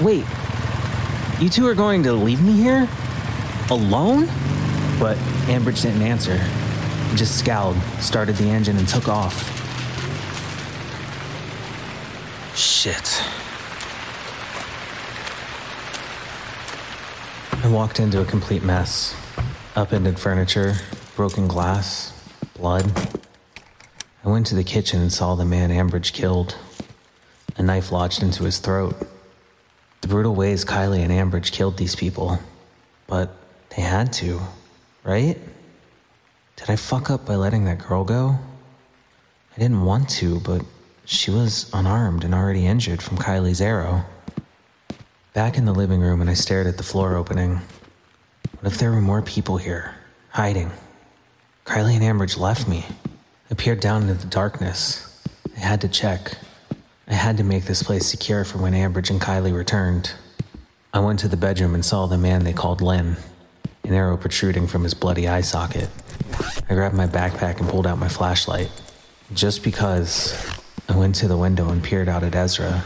Wait, 0.00 0.24
you 1.42 1.48
two 1.48 1.66
are 1.66 1.74
going 1.74 2.04
to 2.04 2.12
leave 2.12 2.40
me 2.40 2.52
here? 2.52 2.88
Alone? 3.68 4.26
But 5.00 5.16
Ambridge 5.48 5.82
didn't 5.82 6.02
answer. 6.02 6.38
He 6.38 7.16
just 7.16 7.36
scowled, 7.36 7.76
started 7.98 8.36
the 8.36 8.48
engine, 8.48 8.76
and 8.76 8.86
took 8.86 9.08
off. 9.08 9.50
Shit. 12.56 13.20
I 17.64 17.68
walked 17.68 17.98
into 17.98 18.20
a 18.20 18.24
complete 18.24 18.62
mess 18.62 19.16
upended 19.74 20.18
furniture, 20.18 20.74
broken 21.16 21.48
glass, 21.48 22.12
blood. 22.54 22.92
I 24.24 24.28
went 24.28 24.46
to 24.48 24.54
the 24.54 24.64
kitchen 24.64 25.00
and 25.00 25.12
saw 25.12 25.34
the 25.34 25.44
man 25.44 25.70
Ambridge 25.70 26.12
killed. 26.12 26.56
A 27.56 27.62
knife 27.62 27.90
lodged 27.90 28.22
into 28.22 28.44
his 28.44 28.58
throat. 28.58 28.94
The 30.02 30.08
brutal 30.08 30.34
ways 30.34 30.64
Kylie 30.64 31.02
and 31.02 31.10
Ambridge 31.10 31.52
killed 31.52 31.78
these 31.78 31.96
people. 31.96 32.38
But 33.06 33.34
they 33.74 33.82
had 33.82 34.12
to, 34.14 34.40
right? 35.04 35.38
Did 36.56 36.70
I 36.70 36.76
fuck 36.76 37.10
up 37.10 37.24
by 37.24 37.36
letting 37.36 37.64
that 37.64 37.78
girl 37.78 38.04
go? 38.04 38.38
I 39.56 39.60
didn't 39.60 39.84
want 39.84 40.08
to, 40.10 40.40
but 40.40 40.62
she 41.04 41.30
was 41.30 41.70
unarmed 41.72 42.24
and 42.24 42.34
already 42.34 42.66
injured 42.66 43.02
from 43.02 43.18
Kylie's 43.18 43.60
arrow. 43.60 44.04
Back 45.34 45.56
in 45.56 45.64
the 45.64 45.74
living 45.74 46.00
room, 46.00 46.20
and 46.20 46.28
I 46.28 46.34
stared 46.34 46.66
at 46.66 46.76
the 46.76 46.82
floor 46.82 47.16
opening. 47.16 47.60
What 48.60 48.72
if 48.72 48.78
there 48.78 48.90
were 48.90 49.00
more 49.00 49.22
people 49.22 49.56
here, 49.56 49.94
hiding? 50.30 50.70
Kylie 51.64 51.94
and 51.94 52.02
Ambridge 52.02 52.38
left 52.38 52.68
me. 52.68 52.84
I 53.50 53.54
peered 53.54 53.80
down 53.80 54.02
into 54.02 54.14
the 54.14 54.26
darkness. 54.26 55.22
I 55.56 55.60
had 55.60 55.80
to 55.82 55.88
check. 55.88 56.36
I 57.08 57.14
had 57.14 57.36
to 57.38 57.44
make 57.44 57.64
this 57.64 57.82
place 57.82 58.06
secure 58.06 58.44
for 58.44 58.58
when 58.58 58.74
Ambridge 58.74 59.10
and 59.10 59.20
Kylie 59.20 59.56
returned. 59.56 60.12
I 60.94 61.00
went 61.00 61.18
to 61.20 61.28
the 61.28 61.36
bedroom 61.36 61.74
and 61.74 61.84
saw 61.84 62.06
the 62.06 62.18
man 62.18 62.44
they 62.44 62.52
called 62.52 62.80
Len, 62.80 63.16
an 63.84 63.92
arrow 63.94 64.16
protruding 64.16 64.66
from 64.66 64.84
his 64.84 64.94
bloody 64.94 65.26
eye 65.26 65.40
socket. 65.40 65.88
I 66.70 66.74
grabbed 66.74 66.94
my 66.94 67.06
backpack 67.06 67.60
and 67.60 67.68
pulled 67.68 67.86
out 67.86 67.98
my 67.98 68.08
flashlight. 68.08 68.70
Just 69.34 69.62
because 69.62 70.34
I 70.88 70.96
went 70.96 71.14
to 71.16 71.28
the 71.28 71.36
window 71.36 71.70
and 71.70 71.82
peered 71.82 72.08
out 72.08 72.22
at 72.22 72.34
Ezra, 72.34 72.84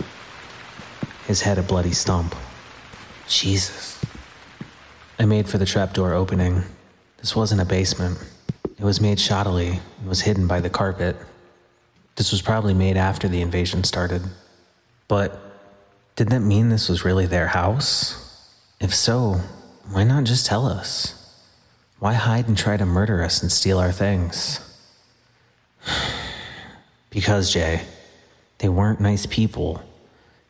his 1.26 1.42
head 1.42 1.58
a 1.58 1.62
bloody 1.62 1.92
stump. 1.92 2.34
Jesus. 3.28 4.00
I 5.18 5.24
made 5.24 5.48
for 5.48 5.58
the 5.58 5.66
trapdoor 5.66 6.14
opening. 6.14 6.62
This 7.18 7.34
wasn't 7.34 7.60
a 7.60 7.64
basement. 7.64 8.18
It 8.78 8.84
was 8.84 9.00
made 9.00 9.18
shoddily 9.18 9.80
and 9.98 10.08
was 10.08 10.20
hidden 10.20 10.46
by 10.46 10.60
the 10.60 10.70
carpet. 10.70 11.16
This 12.16 12.32
was 12.32 12.42
probably 12.42 12.74
made 12.74 12.96
after 12.96 13.28
the 13.28 13.42
invasion 13.42 13.84
started. 13.84 14.22
But 15.06 15.38
did 16.16 16.30
that 16.30 16.40
mean 16.40 16.70
this 16.70 16.88
was 16.88 17.04
really 17.04 17.26
their 17.26 17.48
house? 17.48 18.22
If 18.80 18.94
so, 18.94 19.40
why 19.90 20.04
not 20.04 20.24
just 20.24 20.46
tell 20.46 20.66
us? 20.66 21.12
Why 21.98 22.14
hide 22.14 22.48
and 22.48 22.56
try 22.56 22.76
to 22.76 22.86
murder 22.86 23.22
us 23.22 23.42
and 23.42 23.52
steal 23.52 23.78
our 23.78 23.92
things? 23.92 24.60
because, 27.10 27.52
Jay, 27.52 27.82
they 28.58 28.68
weren't 28.68 29.00
nice 29.00 29.26
people. 29.26 29.82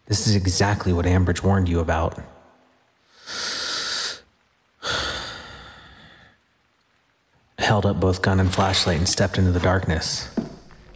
This 0.07 0.29
is 0.29 0.37
exactly 0.37 0.93
what 0.93 1.05
Ambridge 1.05 1.43
warned 1.43 1.69
you 1.69 1.81
about. 1.81 2.21
I 7.59 7.63
held 7.65 7.87
up 7.87 7.99
both 7.99 8.23
gun 8.23 8.39
and 8.39 8.55
flashlight 8.55 8.99
and 8.99 9.09
stepped 9.09 9.37
into 9.37 9.51
the 9.51 9.61
darkness. 9.61 10.36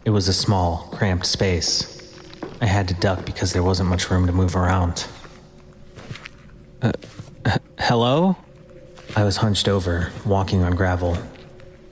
It 0.03 0.09
was 0.09 0.27
a 0.27 0.33
small, 0.33 0.89
cramped 0.91 1.27
space. 1.27 2.15
I 2.59 2.65
had 2.65 2.87
to 2.87 2.95
duck 2.95 3.23
because 3.23 3.53
there 3.53 3.61
wasn't 3.61 3.89
much 3.89 4.09
room 4.09 4.25
to 4.25 4.33
move 4.33 4.55
around. 4.55 5.05
Uh, 6.81 6.91
hello? 7.77 8.35
I 9.15 9.23
was 9.23 9.37
hunched 9.37 9.67
over, 9.67 10.11
walking 10.25 10.63
on 10.63 10.75
gravel. 10.75 11.17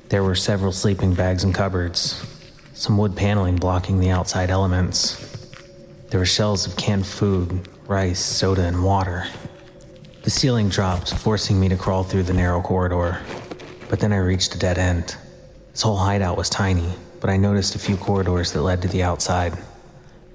There 0.10 0.24
were 0.24 0.34
several 0.34 0.72
sleeping 0.72 1.14
bags 1.14 1.44
and 1.44 1.54
cupboards, 1.54 2.26
some 2.74 2.98
wood 2.98 3.16
paneling 3.16 3.58
blocking 3.58 4.00
the 4.00 4.10
outside 4.10 4.50
elements. 4.50 5.54
There 6.10 6.20
were 6.20 6.26
shelves 6.26 6.66
of 6.66 6.76
canned 6.78 7.06
food, 7.06 7.68
rice, 7.88 8.20
soda, 8.20 8.64
and 8.64 8.84
water. 8.84 9.28
The 10.24 10.32
ceiling 10.32 10.70
dropped, 10.70 11.14
forcing 11.14 11.60
me 11.60 11.70
to 11.70 11.78
crawl 11.78 12.04
through 12.04 12.24
the 12.24 12.34
narrow 12.34 12.62
corridor. 12.62 13.22
But 13.88 14.00
then 14.00 14.12
I 14.12 14.18
reached 14.18 14.56
a 14.56 14.60
dead 14.60 14.80
end. 14.80 15.16
This 15.72 15.84
whole 15.84 15.98
hideout 15.98 16.38
was 16.38 16.50
tiny, 16.50 16.94
but 17.20 17.30
I 17.30 17.38
noticed 17.38 17.76
a 17.76 17.80
few 17.80 17.98
corridors 17.98 18.52
that 18.54 18.62
led 18.62 18.82
to 18.82 18.88
the 18.88 19.04
outside. 19.04 19.54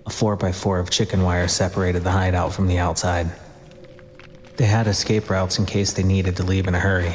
A 0.06 0.10
4x4 0.10 0.80
of 0.80 0.90
chicken 0.90 1.22
wire 1.22 1.48
separated 1.48 2.04
the 2.04 2.10
hideout 2.10 2.52
from 2.52 2.66
the 2.66 2.78
outside. 2.78 3.30
They 4.56 4.66
had 4.66 4.86
escape 4.86 5.30
routes 5.30 5.58
in 5.58 5.66
case 5.66 5.92
they 5.92 6.02
needed 6.02 6.36
to 6.36 6.42
leave 6.42 6.68
in 6.68 6.74
a 6.74 6.80
hurry. 6.80 7.14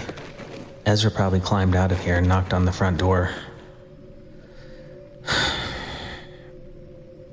Ezra 0.85 1.11
probably 1.11 1.39
climbed 1.39 1.75
out 1.75 1.91
of 1.91 1.99
here 1.99 2.17
and 2.17 2.27
knocked 2.27 2.53
on 2.53 2.65
the 2.65 2.71
front 2.71 2.97
door. 2.97 3.33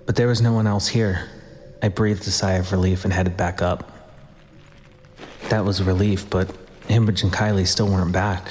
But 0.05 0.15
there 0.15 0.29
was 0.29 0.41
no 0.41 0.53
one 0.53 0.69
else 0.69 0.87
here. 0.87 1.29
I 1.83 1.89
breathed 1.89 2.29
a 2.29 2.31
sigh 2.31 2.53
of 2.53 2.71
relief 2.71 3.05
and 3.05 3.13
headed 3.13 3.37
back 3.37 3.61
up. 3.61 3.91
That 5.49 5.65
was 5.65 5.83
relief, 5.83 6.31
but 6.31 6.49
Ambridge 6.89 7.25
and 7.25 7.33
Kylie 7.33 7.67
still 7.67 7.89
weren't 7.89 8.13
back. 8.13 8.49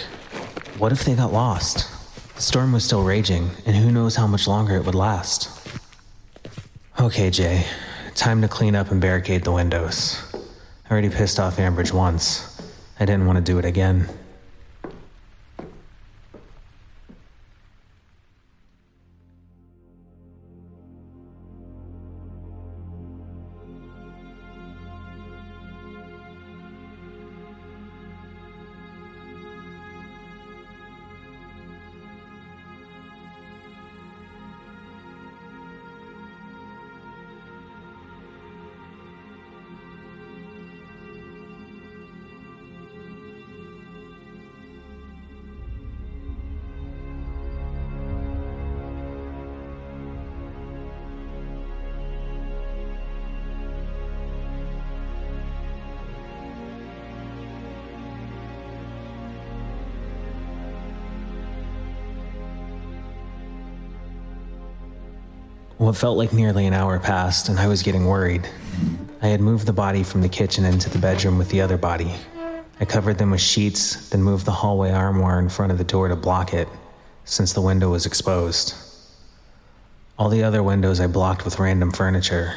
What 0.77 0.91
if 0.91 1.05
they 1.05 1.15
got 1.15 1.31
lost? 1.31 1.94
The 2.35 2.41
storm 2.41 2.73
was 2.73 2.83
still 2.83 3.03
raging, 3.03 3.51
and 3.65 3.77
who 3.77 3.91
knows 3.91 4.17
how 4.17 4.27
much 4.27 4.45
longer 4.45 4.75
it 4.75 4.85
would 4.85 4.95
last. 4.95 5.49
Okay, 6.99 7.29
Jay. 7.29 7.65
Time 8.13 8.41
to 8.41 8.47
clean 8.47 8.75
up 8.75 8.91
and 8.91 8.99
barricade 8.99 9.43
the 9.43 9.53
windows. 9.53 10.21
I 10.33 10.91
already 10.91 11.09
pissed 11.09 11.39
off 11.39 11.57
Ambridge 11.57 11.93
once. 11.93 12.61
I 12.99 13.05
didn't 13.05 13.25
want 13.25 13.37
to 13.37 13.41
do 13.41 13.57
it 13.57 13.65
again. 13.65 14.09
What 65.85 65.95
felt 65.95 66.17
like 66.17 66.33
nearly 66.33 66.65
an 66.65 66.73
hour 66.73 66.97
passed, 66.97 67.47
and 67.47 67.59
I 67.59 67.67
was 67.67 67.83
getting 67.83 68.07
worried. 68.07 68.49
I 69.21 69.27
had 69.27 69.39
moved 69.39 69.67
the 69.67 69.71
body 69.71 70.01
from 70.01 70.23
the 70.23 70.27
kitchen 70.27 70.65
into 70.65 70.89
the 70.89 70.97
bedroom 70.97 71.37
with 71.37 71.49
the 71.49 71.61
other 71.61 71.77
body. 71.77 72.11
I 72.79 72.85
covered 72.85 73.19
them 73.19 73.29
with 73.29 73.41
sheets, 73.41 74.09
then 74.09 74.23
moved 74.23 74.47
the 74.47 74.51
hallway 74.51 74.89
armoire 74.89 75.37
in 75.37 75.47
front 75.47 75.71
of 75.71 75.77
the 75.77 75.83
door 75.83 76.07
to 76.07 76.15
block 76.15 76.55
it, 76.55 76.67
since 77.23 77.53
the 77.53 77.61
window 77.61 77.91
was 77.91 78.07
exposed. 78.07 78.73
All 80.17 80.29
the 80.29 80.43
other 80.43 80.63
windows 80.63 80.99
I 80.99 81.05
blocked 81.05 81.45
with 81.45 81.59
random 81.59 81.91
furniture. 81.91 82.55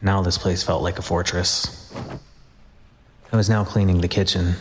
Now 0.00 0.22
this 0.22 0.38
place 0.38 0.62
felt 0.62 0.82
like 0.82 0.98
a 0.98 1.02
fortress. 1.02 1.92
I 3.30 3.36
was 3.36 3.50
now 3.50 3.64
cleaning 3.64 4.00
the 4.00 4.08
kitchen. 4.08 4.54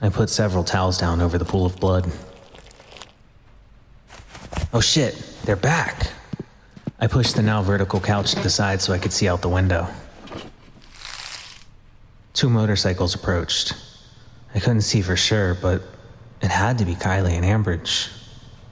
I 0.00 0.08
put 0.08 0.30
several 0.30 0.64
towels 0.64 0.96
down 0.96 1.20
over 1.20 1.36
the 1.36 1.44
pool 1.44 1.66
of 1.66 1.76
blood. 1.76 2.10
Oh 4.72 4.80
shit, 4.80 5.22
they're 5.44 5.56
back! 5.56 6.10
I 7.02 7.06
pushed 7.06 7.34
the 7.34 7.42
now 7.42 7.62
vertical 7.62 7.98
couch 7.98 8.32
to 8.34 8.40
the 8.40 8.50
side 8.50 8.82
so 8.82 8.92
I 8.92 8.98
could 8.98 9.12
see 9.12 9.26
out 9.26 9.40
the 9.40 9.48
window. 9.48 9.88
Two 12.34 12.50
motorcycles 12.50 13.14
approached. 13.14 13.72
I 14.54 14.60
couldn't 14.60 14.82
see 14.82 15.00
for 15.00 15.16
sure, 15.16 15.54
but 15.54 15.82
it 16.42 16.50
had 16.50 16.76
to 16.76 16.84
be 16.84 16.94
Kylie 16.94 17.32
and 17.32 17.44
Ambridge, 17.44 18.10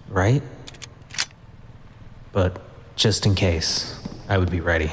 right? 0.09 0.43
But 2.33 2.61
just 2.97 3.25
in 3.25 3.35
case, 3.35 3.99
I 4.29 4.37
would 4.37 4.51
be 4.51 4.61
ready. 4.61 4.91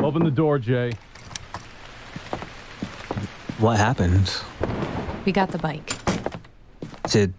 Open 0.00 0.22
the 0.22 0.30
door, 0.30 0.58
Jay. 0.58 0.92
What 3.58 3.78
happened? 3.78 4.30
We 5.24 5.32
got 5.32 5.50
the 5.50 5.58
bike. 5.58 5.94
Did 7.08 7.32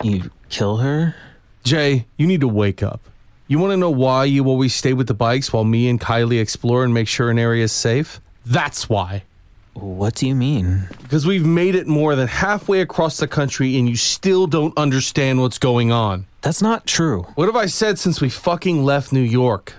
you 0.00 0.30
kill 0.54 0.76
her? 0.76 1.16
Jay, 1.64 2.06
you 2.16 2.28
need 2.28 2.40
to 2.40 2.48
wake 2.48 2.80
up. 2.80 3.00
You 3.48 3.58
want 3.58 3.72
to 3.72 3.76
know 3.76 3.90
why 3.90 4.24
you 4.24 4.46
always 4.46 4.72
stay 4.72 4.92
with 4.92 5.08
the 5.08 5.14
bikes 5.14 5.52
while 5.52 5.64
me 5.64 5.88
and 5.88 6.00
Kylie 6.00 6.40
explore 6.40 6.84
and 6.84 6.94
make 6.94 7.08
sure 7.08 7.28
an 7.28 7.40
area 7.40 7.64
is 7.64 7.72
safe? 7.72 8.20
That's 8.46 8.88
why. 8.88 9.24
What 9.72 10.14
do 10.14 10.28
you 10.28 10.36
mean? 10.36 10.88
Because 11.02 11.26
we've 11.26 11.44
made 11.44 11.74
it 11.74 11.88
more 11.88 12.14
than 12.14 12.28
halfway 12.28 12.80
across 12.80 13.16
the 13.16 13.26
country 13.26 13.76
and 13.76 13.88
you 13.88 13.96
still 13.96 14.46
don't 14.46 14.76
understand 14.78 15.40
what's 15.40 15.58
going 15.58 15.90
on. 15.90 16.26
That's 16.42 16.62
not 16.62 16.86
true. 16.86 17.22
What 17.34 17.46
have 17.46 17.56
I 17.56 17.66
said 17.66 17.98
since 17.98 18.20
we 18.20 18.28
fucking 18.28 18.84
left 18.84 19.12
New 19.12 19.20
York? 19.20 19.74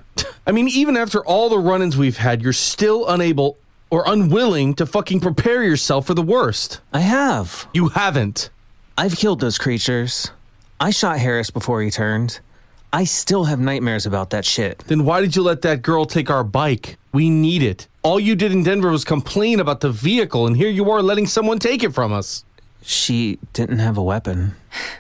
I 0.45 0.51
mean, 0.51 0.67
even 0.67 0.97
after 0.97 1.25
all 1.25 1.47
the 1.47 1.57
run 1.57 1.81
ins 1.81 1.95
we've 1.95 2.17
had, 2.17 2.41
you're 2.41 2.51
still 2.51 3.07
unable 3.07 3.57
or 3.89 4.03
unwilling 4.05 4.73
to 4.75 4.85
fucking 4.85 5.21
prepare 5.21 5.63
yourself 5.63 6.05
for 6.07 6.13
the 6.13 6.21
worst. 6.21 6.81
I 6.91 6.99
have. 6.99 7.67
You 7.73 7.89
haven't. 7.89 8.49
I've 8.97 9.15
killed 9.15 9.39
those 9.39 9.57
creatures. 9.57 10.31
I 10.79 10.89
shot 10.89 11.19
Harris 11.19 11.51
before 11.51 11.81
he 11.81 11.89
turned. 11.89 12.41
I 12.91 13.05
still 13.05 13.45
have 13.45 13.59
nightmares 13.59 14.05
about 14.05 14.29
that 14.31 14.43
shit. 14.43 14.79
Then 14.87 15.05
why 15.05 15.21
did 15.21 15.35
you 15.35 15.41
let 15.41 15.61
that 15.61 15.81
girl 15.81 16.05
take 16.05 16.29
our 16.29 16.43
bike? 16.43 16.97
We 17.13 17.29
need 17.29 17.63
it. 17.63 17.87
All 18.03 18.19
you 18.19 18.35
did 18.35 18.51
in 18.51 18.63
Denver 18.63 18.91
was 18.91 19.05
complain 19.05 19.59
about 19.59 19.79
the 19.79 19.89
vehicle, 19.89 20.45
and 20.45 20.55
here 20.55 20.69
you 20.69 20.91
are 20.91 21.01
letting 21.01 21.27
someone 21.27 21.59
take 21.59 21.81
it 21.81 21.93
from 21.93 22.11
us. 22.11 22.43
She 22.81 23.39
didn't 23.53 23.79
have 23.79 23.97
a 23.97 24.03
weapon. 24.03 24.55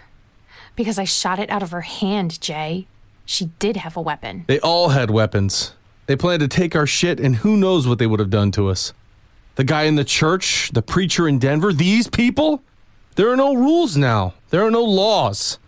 Because 0.75 0.99
I 0.99 1.05
shot 1.05 1.39
it 1.39 1.49
out 1.49 1.63
of 1.63 1.71
her 1.71 1.81
hand, 1.81 2.41
Jay. 2.41 2.85
She 3.25 3.45
did 3.59 3.77
have 3.77 3.95
a 3.95 4.01
weapon. 4.01 4.43
They 4.47 4.59
all 4.59 4.89
had 4.89 5.09
weapons. 5.09 5.73
They 6.05 6.17
planned 6.17 6.41
to 6.41 6.49
take 6.49 6.75
our 6.75 6.85
shit, 6.85 7.17
and 7.17 7.37
who 7.37 7.55
knows 7.55 7.87
what 7.87 7.97
they 7.97 8.07
would 8.07 8.19
have 8.19 8.29
done 8.29 8.51
to 8.51 8.67
us. 8.67 8.91
The 9.55 9.63
guy 9.63 9.83
in 9.83 9.95
the 9.95 10.03
church, 10.03 10.71
the 10.73 10.81
preacher 10.81 11.29
in 11.29 11.39
Denver, 11.39 11.71
these 11.71 12.09
people? 12.09 12.61
There 13.15 13.29
are 13.31 13.37
no 13.37 13.55
rules 13.55 13.95
now. 13.95 14.33
There 14.49 14.65
are 14.65 14.71
no 14.71 14.83
laws. 14.83 15.59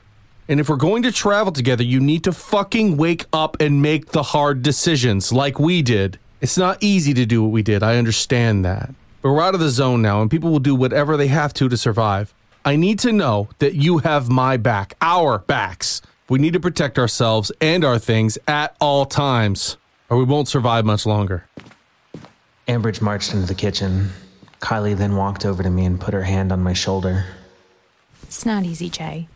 And 0.49 0.59
if 0.59 0.69
we're 0.69 0.77
going 0.77 1.03
to 1.03 1.11
travel 1.11 1.51
together, 1.51 1.83
you 1.83 1.99
need 1.99 2.23
to 2.23 2.31
fucking 2.31 2.95
wake 2.95 3.25
up 3.33 3.57
and 3.59 3.81
make 3.81 4.07
the 4.11 4.23
hard 4.23 4.61
decisions 4.61 5.33
like 5.33 5.59
we 5.59 5.81
did. 5.81 6.19
It's 6.39 6.57
not 6.57 6.77
easy 6.81 7.13
to 7.15 7.25
do 7.25 7.43
what 7.43 7.51
we 7.51 7.61
did. 7.61 7.83
I 7.83 7.97
understand 7.97 8.63
that. 8.63 8.93
But 9.21 9.31
we're 9.31 9.41
out 9.41 9.55
of 9.55 9.59
the 9.59 9.69
zone 9.69 10.01
now, 10.01 10.21
and 10.21 10.31
people 10.31 10.51
will 10.51 10.59
do 10.59 10.75
whatever 10.75 11.17
they 11.17 11.27
have 11.27 11.53
to 11.55 11.67
to 11.67 11.75
survive. 11.75 12.33
I 12.63 12.75
need 12.75 12.99
to 12.99 13.11
know 13.11 13.49
that 13.59 13.75
you 13.75 13.97
have 13.99 14.29
my 14.29 14.55
back, 14.55 14.95
our 15.01 15.39
backs. 15.39 16.01
We 16.29 16.39
need 16.39 16.53
to 16.53 16.59
protect 16.59 16.99
ourselves 16.99 17.51
and 17.59 17.83
our 17.83 17.99
things 17.99 18.37
at 18.47 18.75
all 18.79 19.05
times, 19.05 19.77
or 20.09 20.17
we 20.17 20.23
won't 20.23 20.47
survive 20.47 20.85
much 20.85 21.05
longer. 21.05 21.45
Ambridge 22.67 23.01
marched 23.01 23.33
into 23.33 23.47
the 23.47 23.55
kitchen. 23.55 24.11
Kylie 24.61 24.97
then 24.97 25.15
walked 25.15 25.45
over 25.45 25.63
to 25.63 25.69
me 25.69 25.85
and 25.85 25.99
put 25.99 26.13
her 26.13 26.23
hand 26.23 26.51
on 26.51 26.61
my 26.61 26.73
shoulder. 26.73 27.25
It's 28.23 28.45
not 28.45 28.63
easy, 28.65 28.89
Jay. 28.89 29.27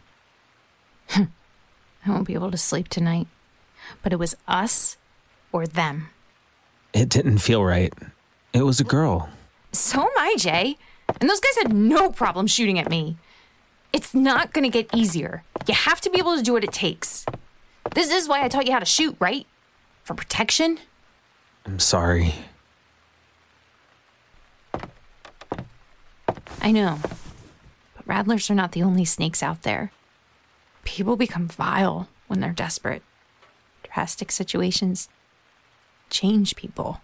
I 2.05 2.09
won't 2.09 2.27
be 2.27 2.33
able 2.33 2.51
to 2.51 2.57
sleep 2.57 2.87
tonight. 2.87 3.27
But 4.01 4.13
it 4.13 4.19
was 4.19 4.35
us 4.47 4.97
or 5.51 5.67
them. 5.67 6.09
It 6.93 7.09
didn't 7.09 7.39
feel 7.39 7.63
right. 7.63 7.93
It 8.53 8.63
was 8.63 8.79
a 8.79 8.83
girl. 8.83 9.29
So 9.71 10.01
am 10.01 10.09
I, 10.17 10.35
Jay. 10.37 10.77
And 11.19 11.29
those 11.29 11.39
guys 11.39 11.57
had 11.63 11.73
no 11.73 12.09
problem 12.09 12.47
shooting 12.47 12.79
at 12.79 12.89
me. 12.89 13.17
It's 13.93 14.13
not 14.13 14.53
gonna 14.53 14.69
get 14.69 14.93
easier. 14.93 15.43
You 15.67 15.73
have 15.73 16.01
to 16.01 16.09
be 16.09 16.19
able 16.19 16.37
to 16.37 16.43
do 16.43 16.53
what 16.53 16.63
it 16.63 16.71
takes. 16.71 17.25
This 17.93 18.11
is 18.11 18.27
why 18.27 18.43
I 18.43 18.47
taught 18.47 18.65
you 18.65 18.73
how 18.73 18.79
to 18.79 18.85
shoot, 18.85 19.15
right? 19.19 19.45
For 20.03 20.13
protection? 20.13 20.79
I'm 21.65 21.79
sorry. 21.79 22.35
I 26.61 26.71
know. 26.71 26.99
But 27.95 28.07
rattlers 28.07 28.49
are 28.49 28.55
not 28.55 28.71
the 28.71 28.83
only 28.83 29.05
snakes 29.05 29.43
out 29.43 29.63
there. 29.63 29.91
People 30.83 31.15
become 31.15 31.47
vile 31.47 32.07
when 32.27 32.39
they're 32.39 32.51
desperate. 32.53 33.03
drastic 33.83 34.31
situations 34.31 35.09
change 36.09 36.55
people. 36.55 37.01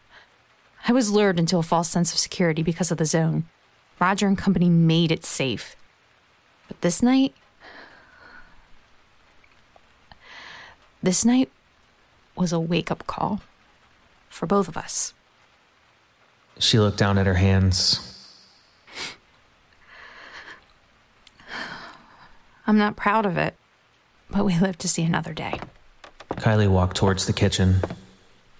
I 0.88 0.94
was 0.94 1.12
lured 1.12 1.40
into 1.40 1.58
a 1.58 1.64
false 1.64 1.90
sense 1.90 2.14
of 2.14 2.20
security 2.20 2.64
because 2.64 2.92
of 2.92 2.98
the 2.98 3.06
zone. 3.06 3.46
Roger 4.00 4.28
and 4.28 4.38
company 4.38 4.70
made 4.70 5.12
it 5.12 5.26
safe. 5.26 5.76
But 6.68 6.82
this 6.82 7.02
night, 7.02 7.34
this 11.04 11.26
night 11.26 11.50
was 12.36 12.54
a 12.54 12.60
wake 12.60 12.92
up 12.92 13.06
call 13.08 13.42
for 14.30 14.46
both 14.46 14.68
of 14.68 14.78
us. 14.78 15.14
She 16.60 16.80
looked 16.80 16.98
down 16.98 17.18
at 17.18 17.26
her 17.26 17.36
hands. 17.36 18.14
I'm 22.66 22.78
not 22.78 22.96
proud 22.96 23.26
of 23.26 23.38
it, 23.38 23.56
but 24.30 24.46
we 24.46 24.58
live 24.60 24.78
to 24.80 24.88
see 24.88 25.04
another 25.04 25.34
day. 25.34 25.60
Kylie 26.34 26.70
walked 26.70 26.98
towards 26.98 27.26
the 27.26 27.34
kitchen. 27.34 27.82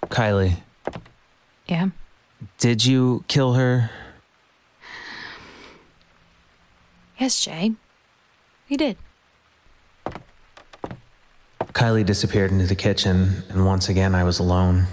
Kylie, 0.06 0.56
Yeah? 1.66 1.88
did 2.58 2.84
you 2.84 3.24
kill 3.28 3.54
her? 3.54 3.90
Yes, 7.18 7.40
Jay. 7.40 7.72
We 8.70 8.76
did. 8.76 8.96
Kylie 11.72 12.06
disappeared 12.06 12.50
into 12.50 12.66
the 12.66 12.74
kitchen, 12.74 13.42
and 13.50 13.66
once 13.66 13.88
again 13.88 14.14
I 14.14 14.24
was 14.24 14.38
alone. 14.38 14.86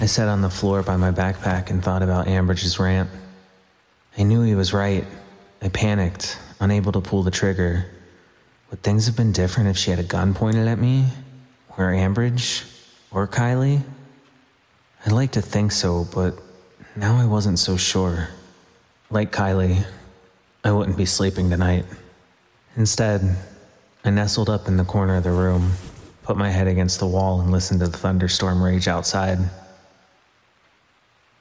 I 0.00 0.06
sat 0.06 0.28
on 0.28 0.40
the 0.42 0.50
floor 0.50 0.82
by 0.82 0.96
my 0.96 1.10
backpack 1.12 1.70
and 1.70 1.82
thought 1.82 2.02
about 2.02 2.26
Ambridge's 2.26 2.78
rant. 2.78 3.08
I 4.18 4.24
knew 4.24 4.42
he 4.42 4.54
was 4.54 4.72
right. 4.72 5.04
I 5.62 5.68
panicked, 5.68 6.38
unable 6.60 6.92
to 6.92 7.00
pull 7.00 7.22
the 7.22 7.30
trigger. 7.30 7.86
Would 8.72 8.82
things 8.82 9.04
have 9.04 9.14
been 9.14 9.32
different 9.32 9.68
if 9.68 9.76
she 9.76 9.90
had 9.90 10.00
a 10.00 10.02
gun 10.02 10.32
pointed 10.32 10.66
at 10.66 10.78
me? 10.78 11.04
Or 11.76 11.92
Ambridge? 11.92 12.64
Or 13.10 13.28
Kylie? 13.28 13.82
I'd 15.04 15.12
like 15.12 15.32
to 15.32 15.42
think 15.42 15.72
so, 15.72 16.08
but 16.14 16.38
now 16.96 17.18
I 17.18 17.26
wasn't 17.26 17.58
so 17.58 17.76
sure. 17.76 18.30
Like 19.10 19.30
Kylie, 19.30 19.84
I 20.64 20.72
wouldn't 20.72 20.96
be 20.96 21.04
sleeping 21.04 21.50
tonight. 21.50 21.84
Instead, 22.74 23.36
I 24.06 24.10
nestled 24.10 24.48
up 24.48 24.66
in 24.66 24.78
the 24.78 24.84
corner 24.84 25.16
of 25.16 25.24
the 25.24 25.32
room, 25.32 25.72
put 26.22 26.38
my 26.38 26.48
head 26.48 26.66
against 26.66 26.98
the 26.98 27.06
wall, 27.06 27.42
and 27.42 27.50
listened 27.50 27.80
to 27.80 27.88
the 27.88 27.98
thunderstorm 27.98 28.62
rage 28.62 28.88
outside. 28.88 29.38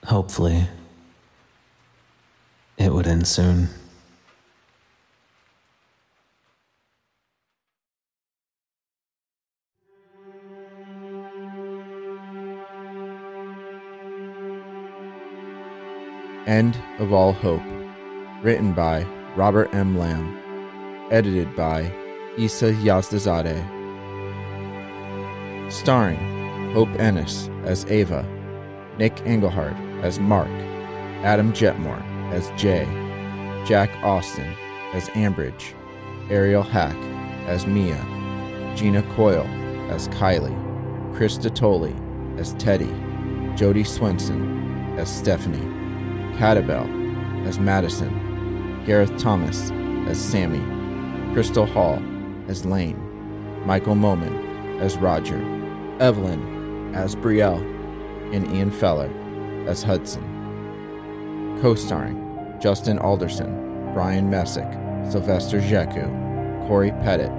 Hopefully, 0.03 0.67
it 2.77 2.91
would 2.91 3.07
end 3.07 3.25
soon. 3.25 3.69
End 16.51 16.77
of 16.99 17.13
All 17.13 17.31
Hope. 17.31 17.63
Written 18.43 18.73
by 18.73 19.05
Robert 19.37 19.73
M. 19.73 19.97
Lamb. 19.97 20.37
Edited 21.09 21.55
by 21.55 21.89
Issa 22.37 22.73
Yazdazadeh. 22.73 23.61
Starring 25.71 26.19
Hope 26.73 26.89
Ennis 26.99 27.49
as 27.63 27.85
Ava, 27.85 28.27
Nick 28.97 29.15
Engelhard 29.23 29.77
as 30.03 30.19
Mark, 30.19 30.49
Adam 31.23 31.53
Jetmore 31.53 32.03
as 32.33 32.51
Jay, 32.61 32.83
Jack 33.65 33.89
Austin 34.03 34.53
as 34.91 35.07
Ambridge, 35.11 35.73
Ariel 36.29 36.63
Hack 36.63 36.97
as 37.47 37.65
Mia, 37.65 37.95
Gina 38.75 39.03
Coyle 39.15 39.47
as 39.89 40.09
Kylie, 40.09 40.51
Krista 41.13 41.49
Tolley 41.55 41.95
as 42.37 42.51
Teddy, 42.55 42.93
Jody 43.55 43.85
Swenson 43.85 44.97
as 44.97 45.09
Stephanie, 45.09 45.80
Catabel 46.37 47.47
as 47.47 47.59
Madison, 47.59 48.83
Gareth 48.85 49.15
Thomas 49.17 49.71
as 50.07 50.19
Sammy, 50.19 50.61
Crystal 51.33 51.65
Hall 51.65 52.01
as 52.47 52.65
Lane, 52.65 52.99
Michael 53.65 53.95
Moman 53.95 54.79
as 54.79 54.97
Roger, 54.97 55.37
Evelyn 55.99 56.93
as 56.95 57.15
Brielle, 57.15 57.61
and 58.33 58.51
Ian 58.55 58.71
Feller 58.71 59.09
as 59.67 59.83
Hudson. 59.83 60.23
Co 61.61 61.75
starring 61.75 62.57
Justin 62.59 62.97
Alderson, 62.99 63.91
Brian 63.93 64.29
Messick, 64.29 64.67
Sylvester 65.09 65.59
Jeku, 65.59 66.67
Corey 66.67 66.91
Pettit, 67.03 67.31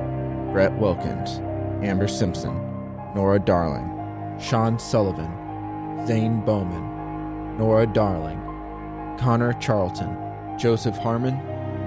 Brett 0.53 0.73
Wilkins, 0.79 1.41
Amber 1.83 2.09
Simpson, 2.09 2.55
Nora 3.15 3.39
Darling, 3.39 3.89
Sean 4.41 4.79
Sullivan, 4.79 6.07
Zane 6.07 6.41
Bowman, 6.45 7.59
Nora 7.59 7.87
Darling, 7.87 8.42
Connor 9.19 9.53
Charlton, 9.55 10.17
Joseph 10.59 10.97
Harmon, 10.97 11.35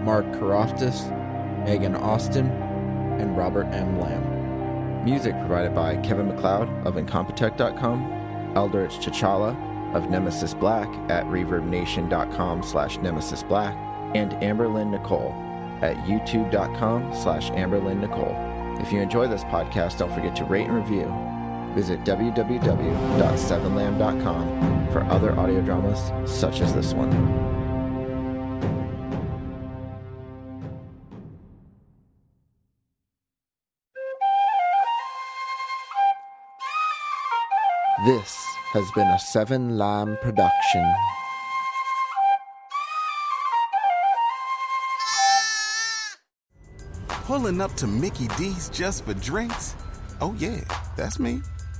Mark 0.03 0.25
Karoftis, 0.27 1.09
Megan 1.65 1.95
Austin, 1.95 2.49
and 3.19 3.38
Robert 3.38 3.65
M. 3.67 3.99
Lamb. 3.99 5.03
Music 5.03 5.33
provided 5.39 5.73
by 5.73 5.97
Kevin 5.97 6.27
MacLeod 6.27 6.69
of 6.85 6.95
Incompetech.com, 6.95 8.53
Eldritch 8.55 8.99
Chachala 8.99 9.55
of 9.95 10.09
Nemesis 10.09 10.53
Black 10.53 10.88
at 11.09 11.25
ReverbNation.com 11.25 12.63
slash 12.63 12.97
Nemesis 12.97 13.43
Black, 13.43 13.75
and 14.15 14.31
Amberlyn 14.33 14.91
Nicole 14.91 15.31
at 15.81 15.95
YouTube.com 16.05 17.13
slash 17.13 17.49
Amberlyn 17.51 17.99
Nicole. 17.99 18.35
If 18.81 18.91
you 18.91 18.99
enjoy 18.99 19.27
this 19.27 19.43
podcast, 19.45 19.99
don't 19.99 20.13
forget 20.13 20.35
to 20.38 20.45
rate 20.45 20.67
and 20.67 20.75
review. 20.75 21.24
Visit 21.75 21.99
www.sevenlamb.com 22.05 24.88
for 24.91 25.03
other 25.03 25.38
audio 25.38 25.61
dramas 25.61 26.11
such 26.25 26.61
as 26.61 26.73
this 26.73 26.93
one. 26.93 27.11
This 38.05 38.45
has 38.73 38.89
been 38.91 39.07
a 39.07 39.19
Seven 39.19 39.77
Lamb 39.77 40.17
production. 40.21 40.85
Pulling 47.07 47.59
up 47.59 47.73
to 47.73 47.88
Mickey 47.88 48.27
D's 48.38 48.69
just 48.69 49.03
for 49.05 49.15
drinks? 49.15 49.75
Oh, 50.21 50.35
yeah, 50.38 50.61
that's 50.95 51.19
me. 51.19 51.41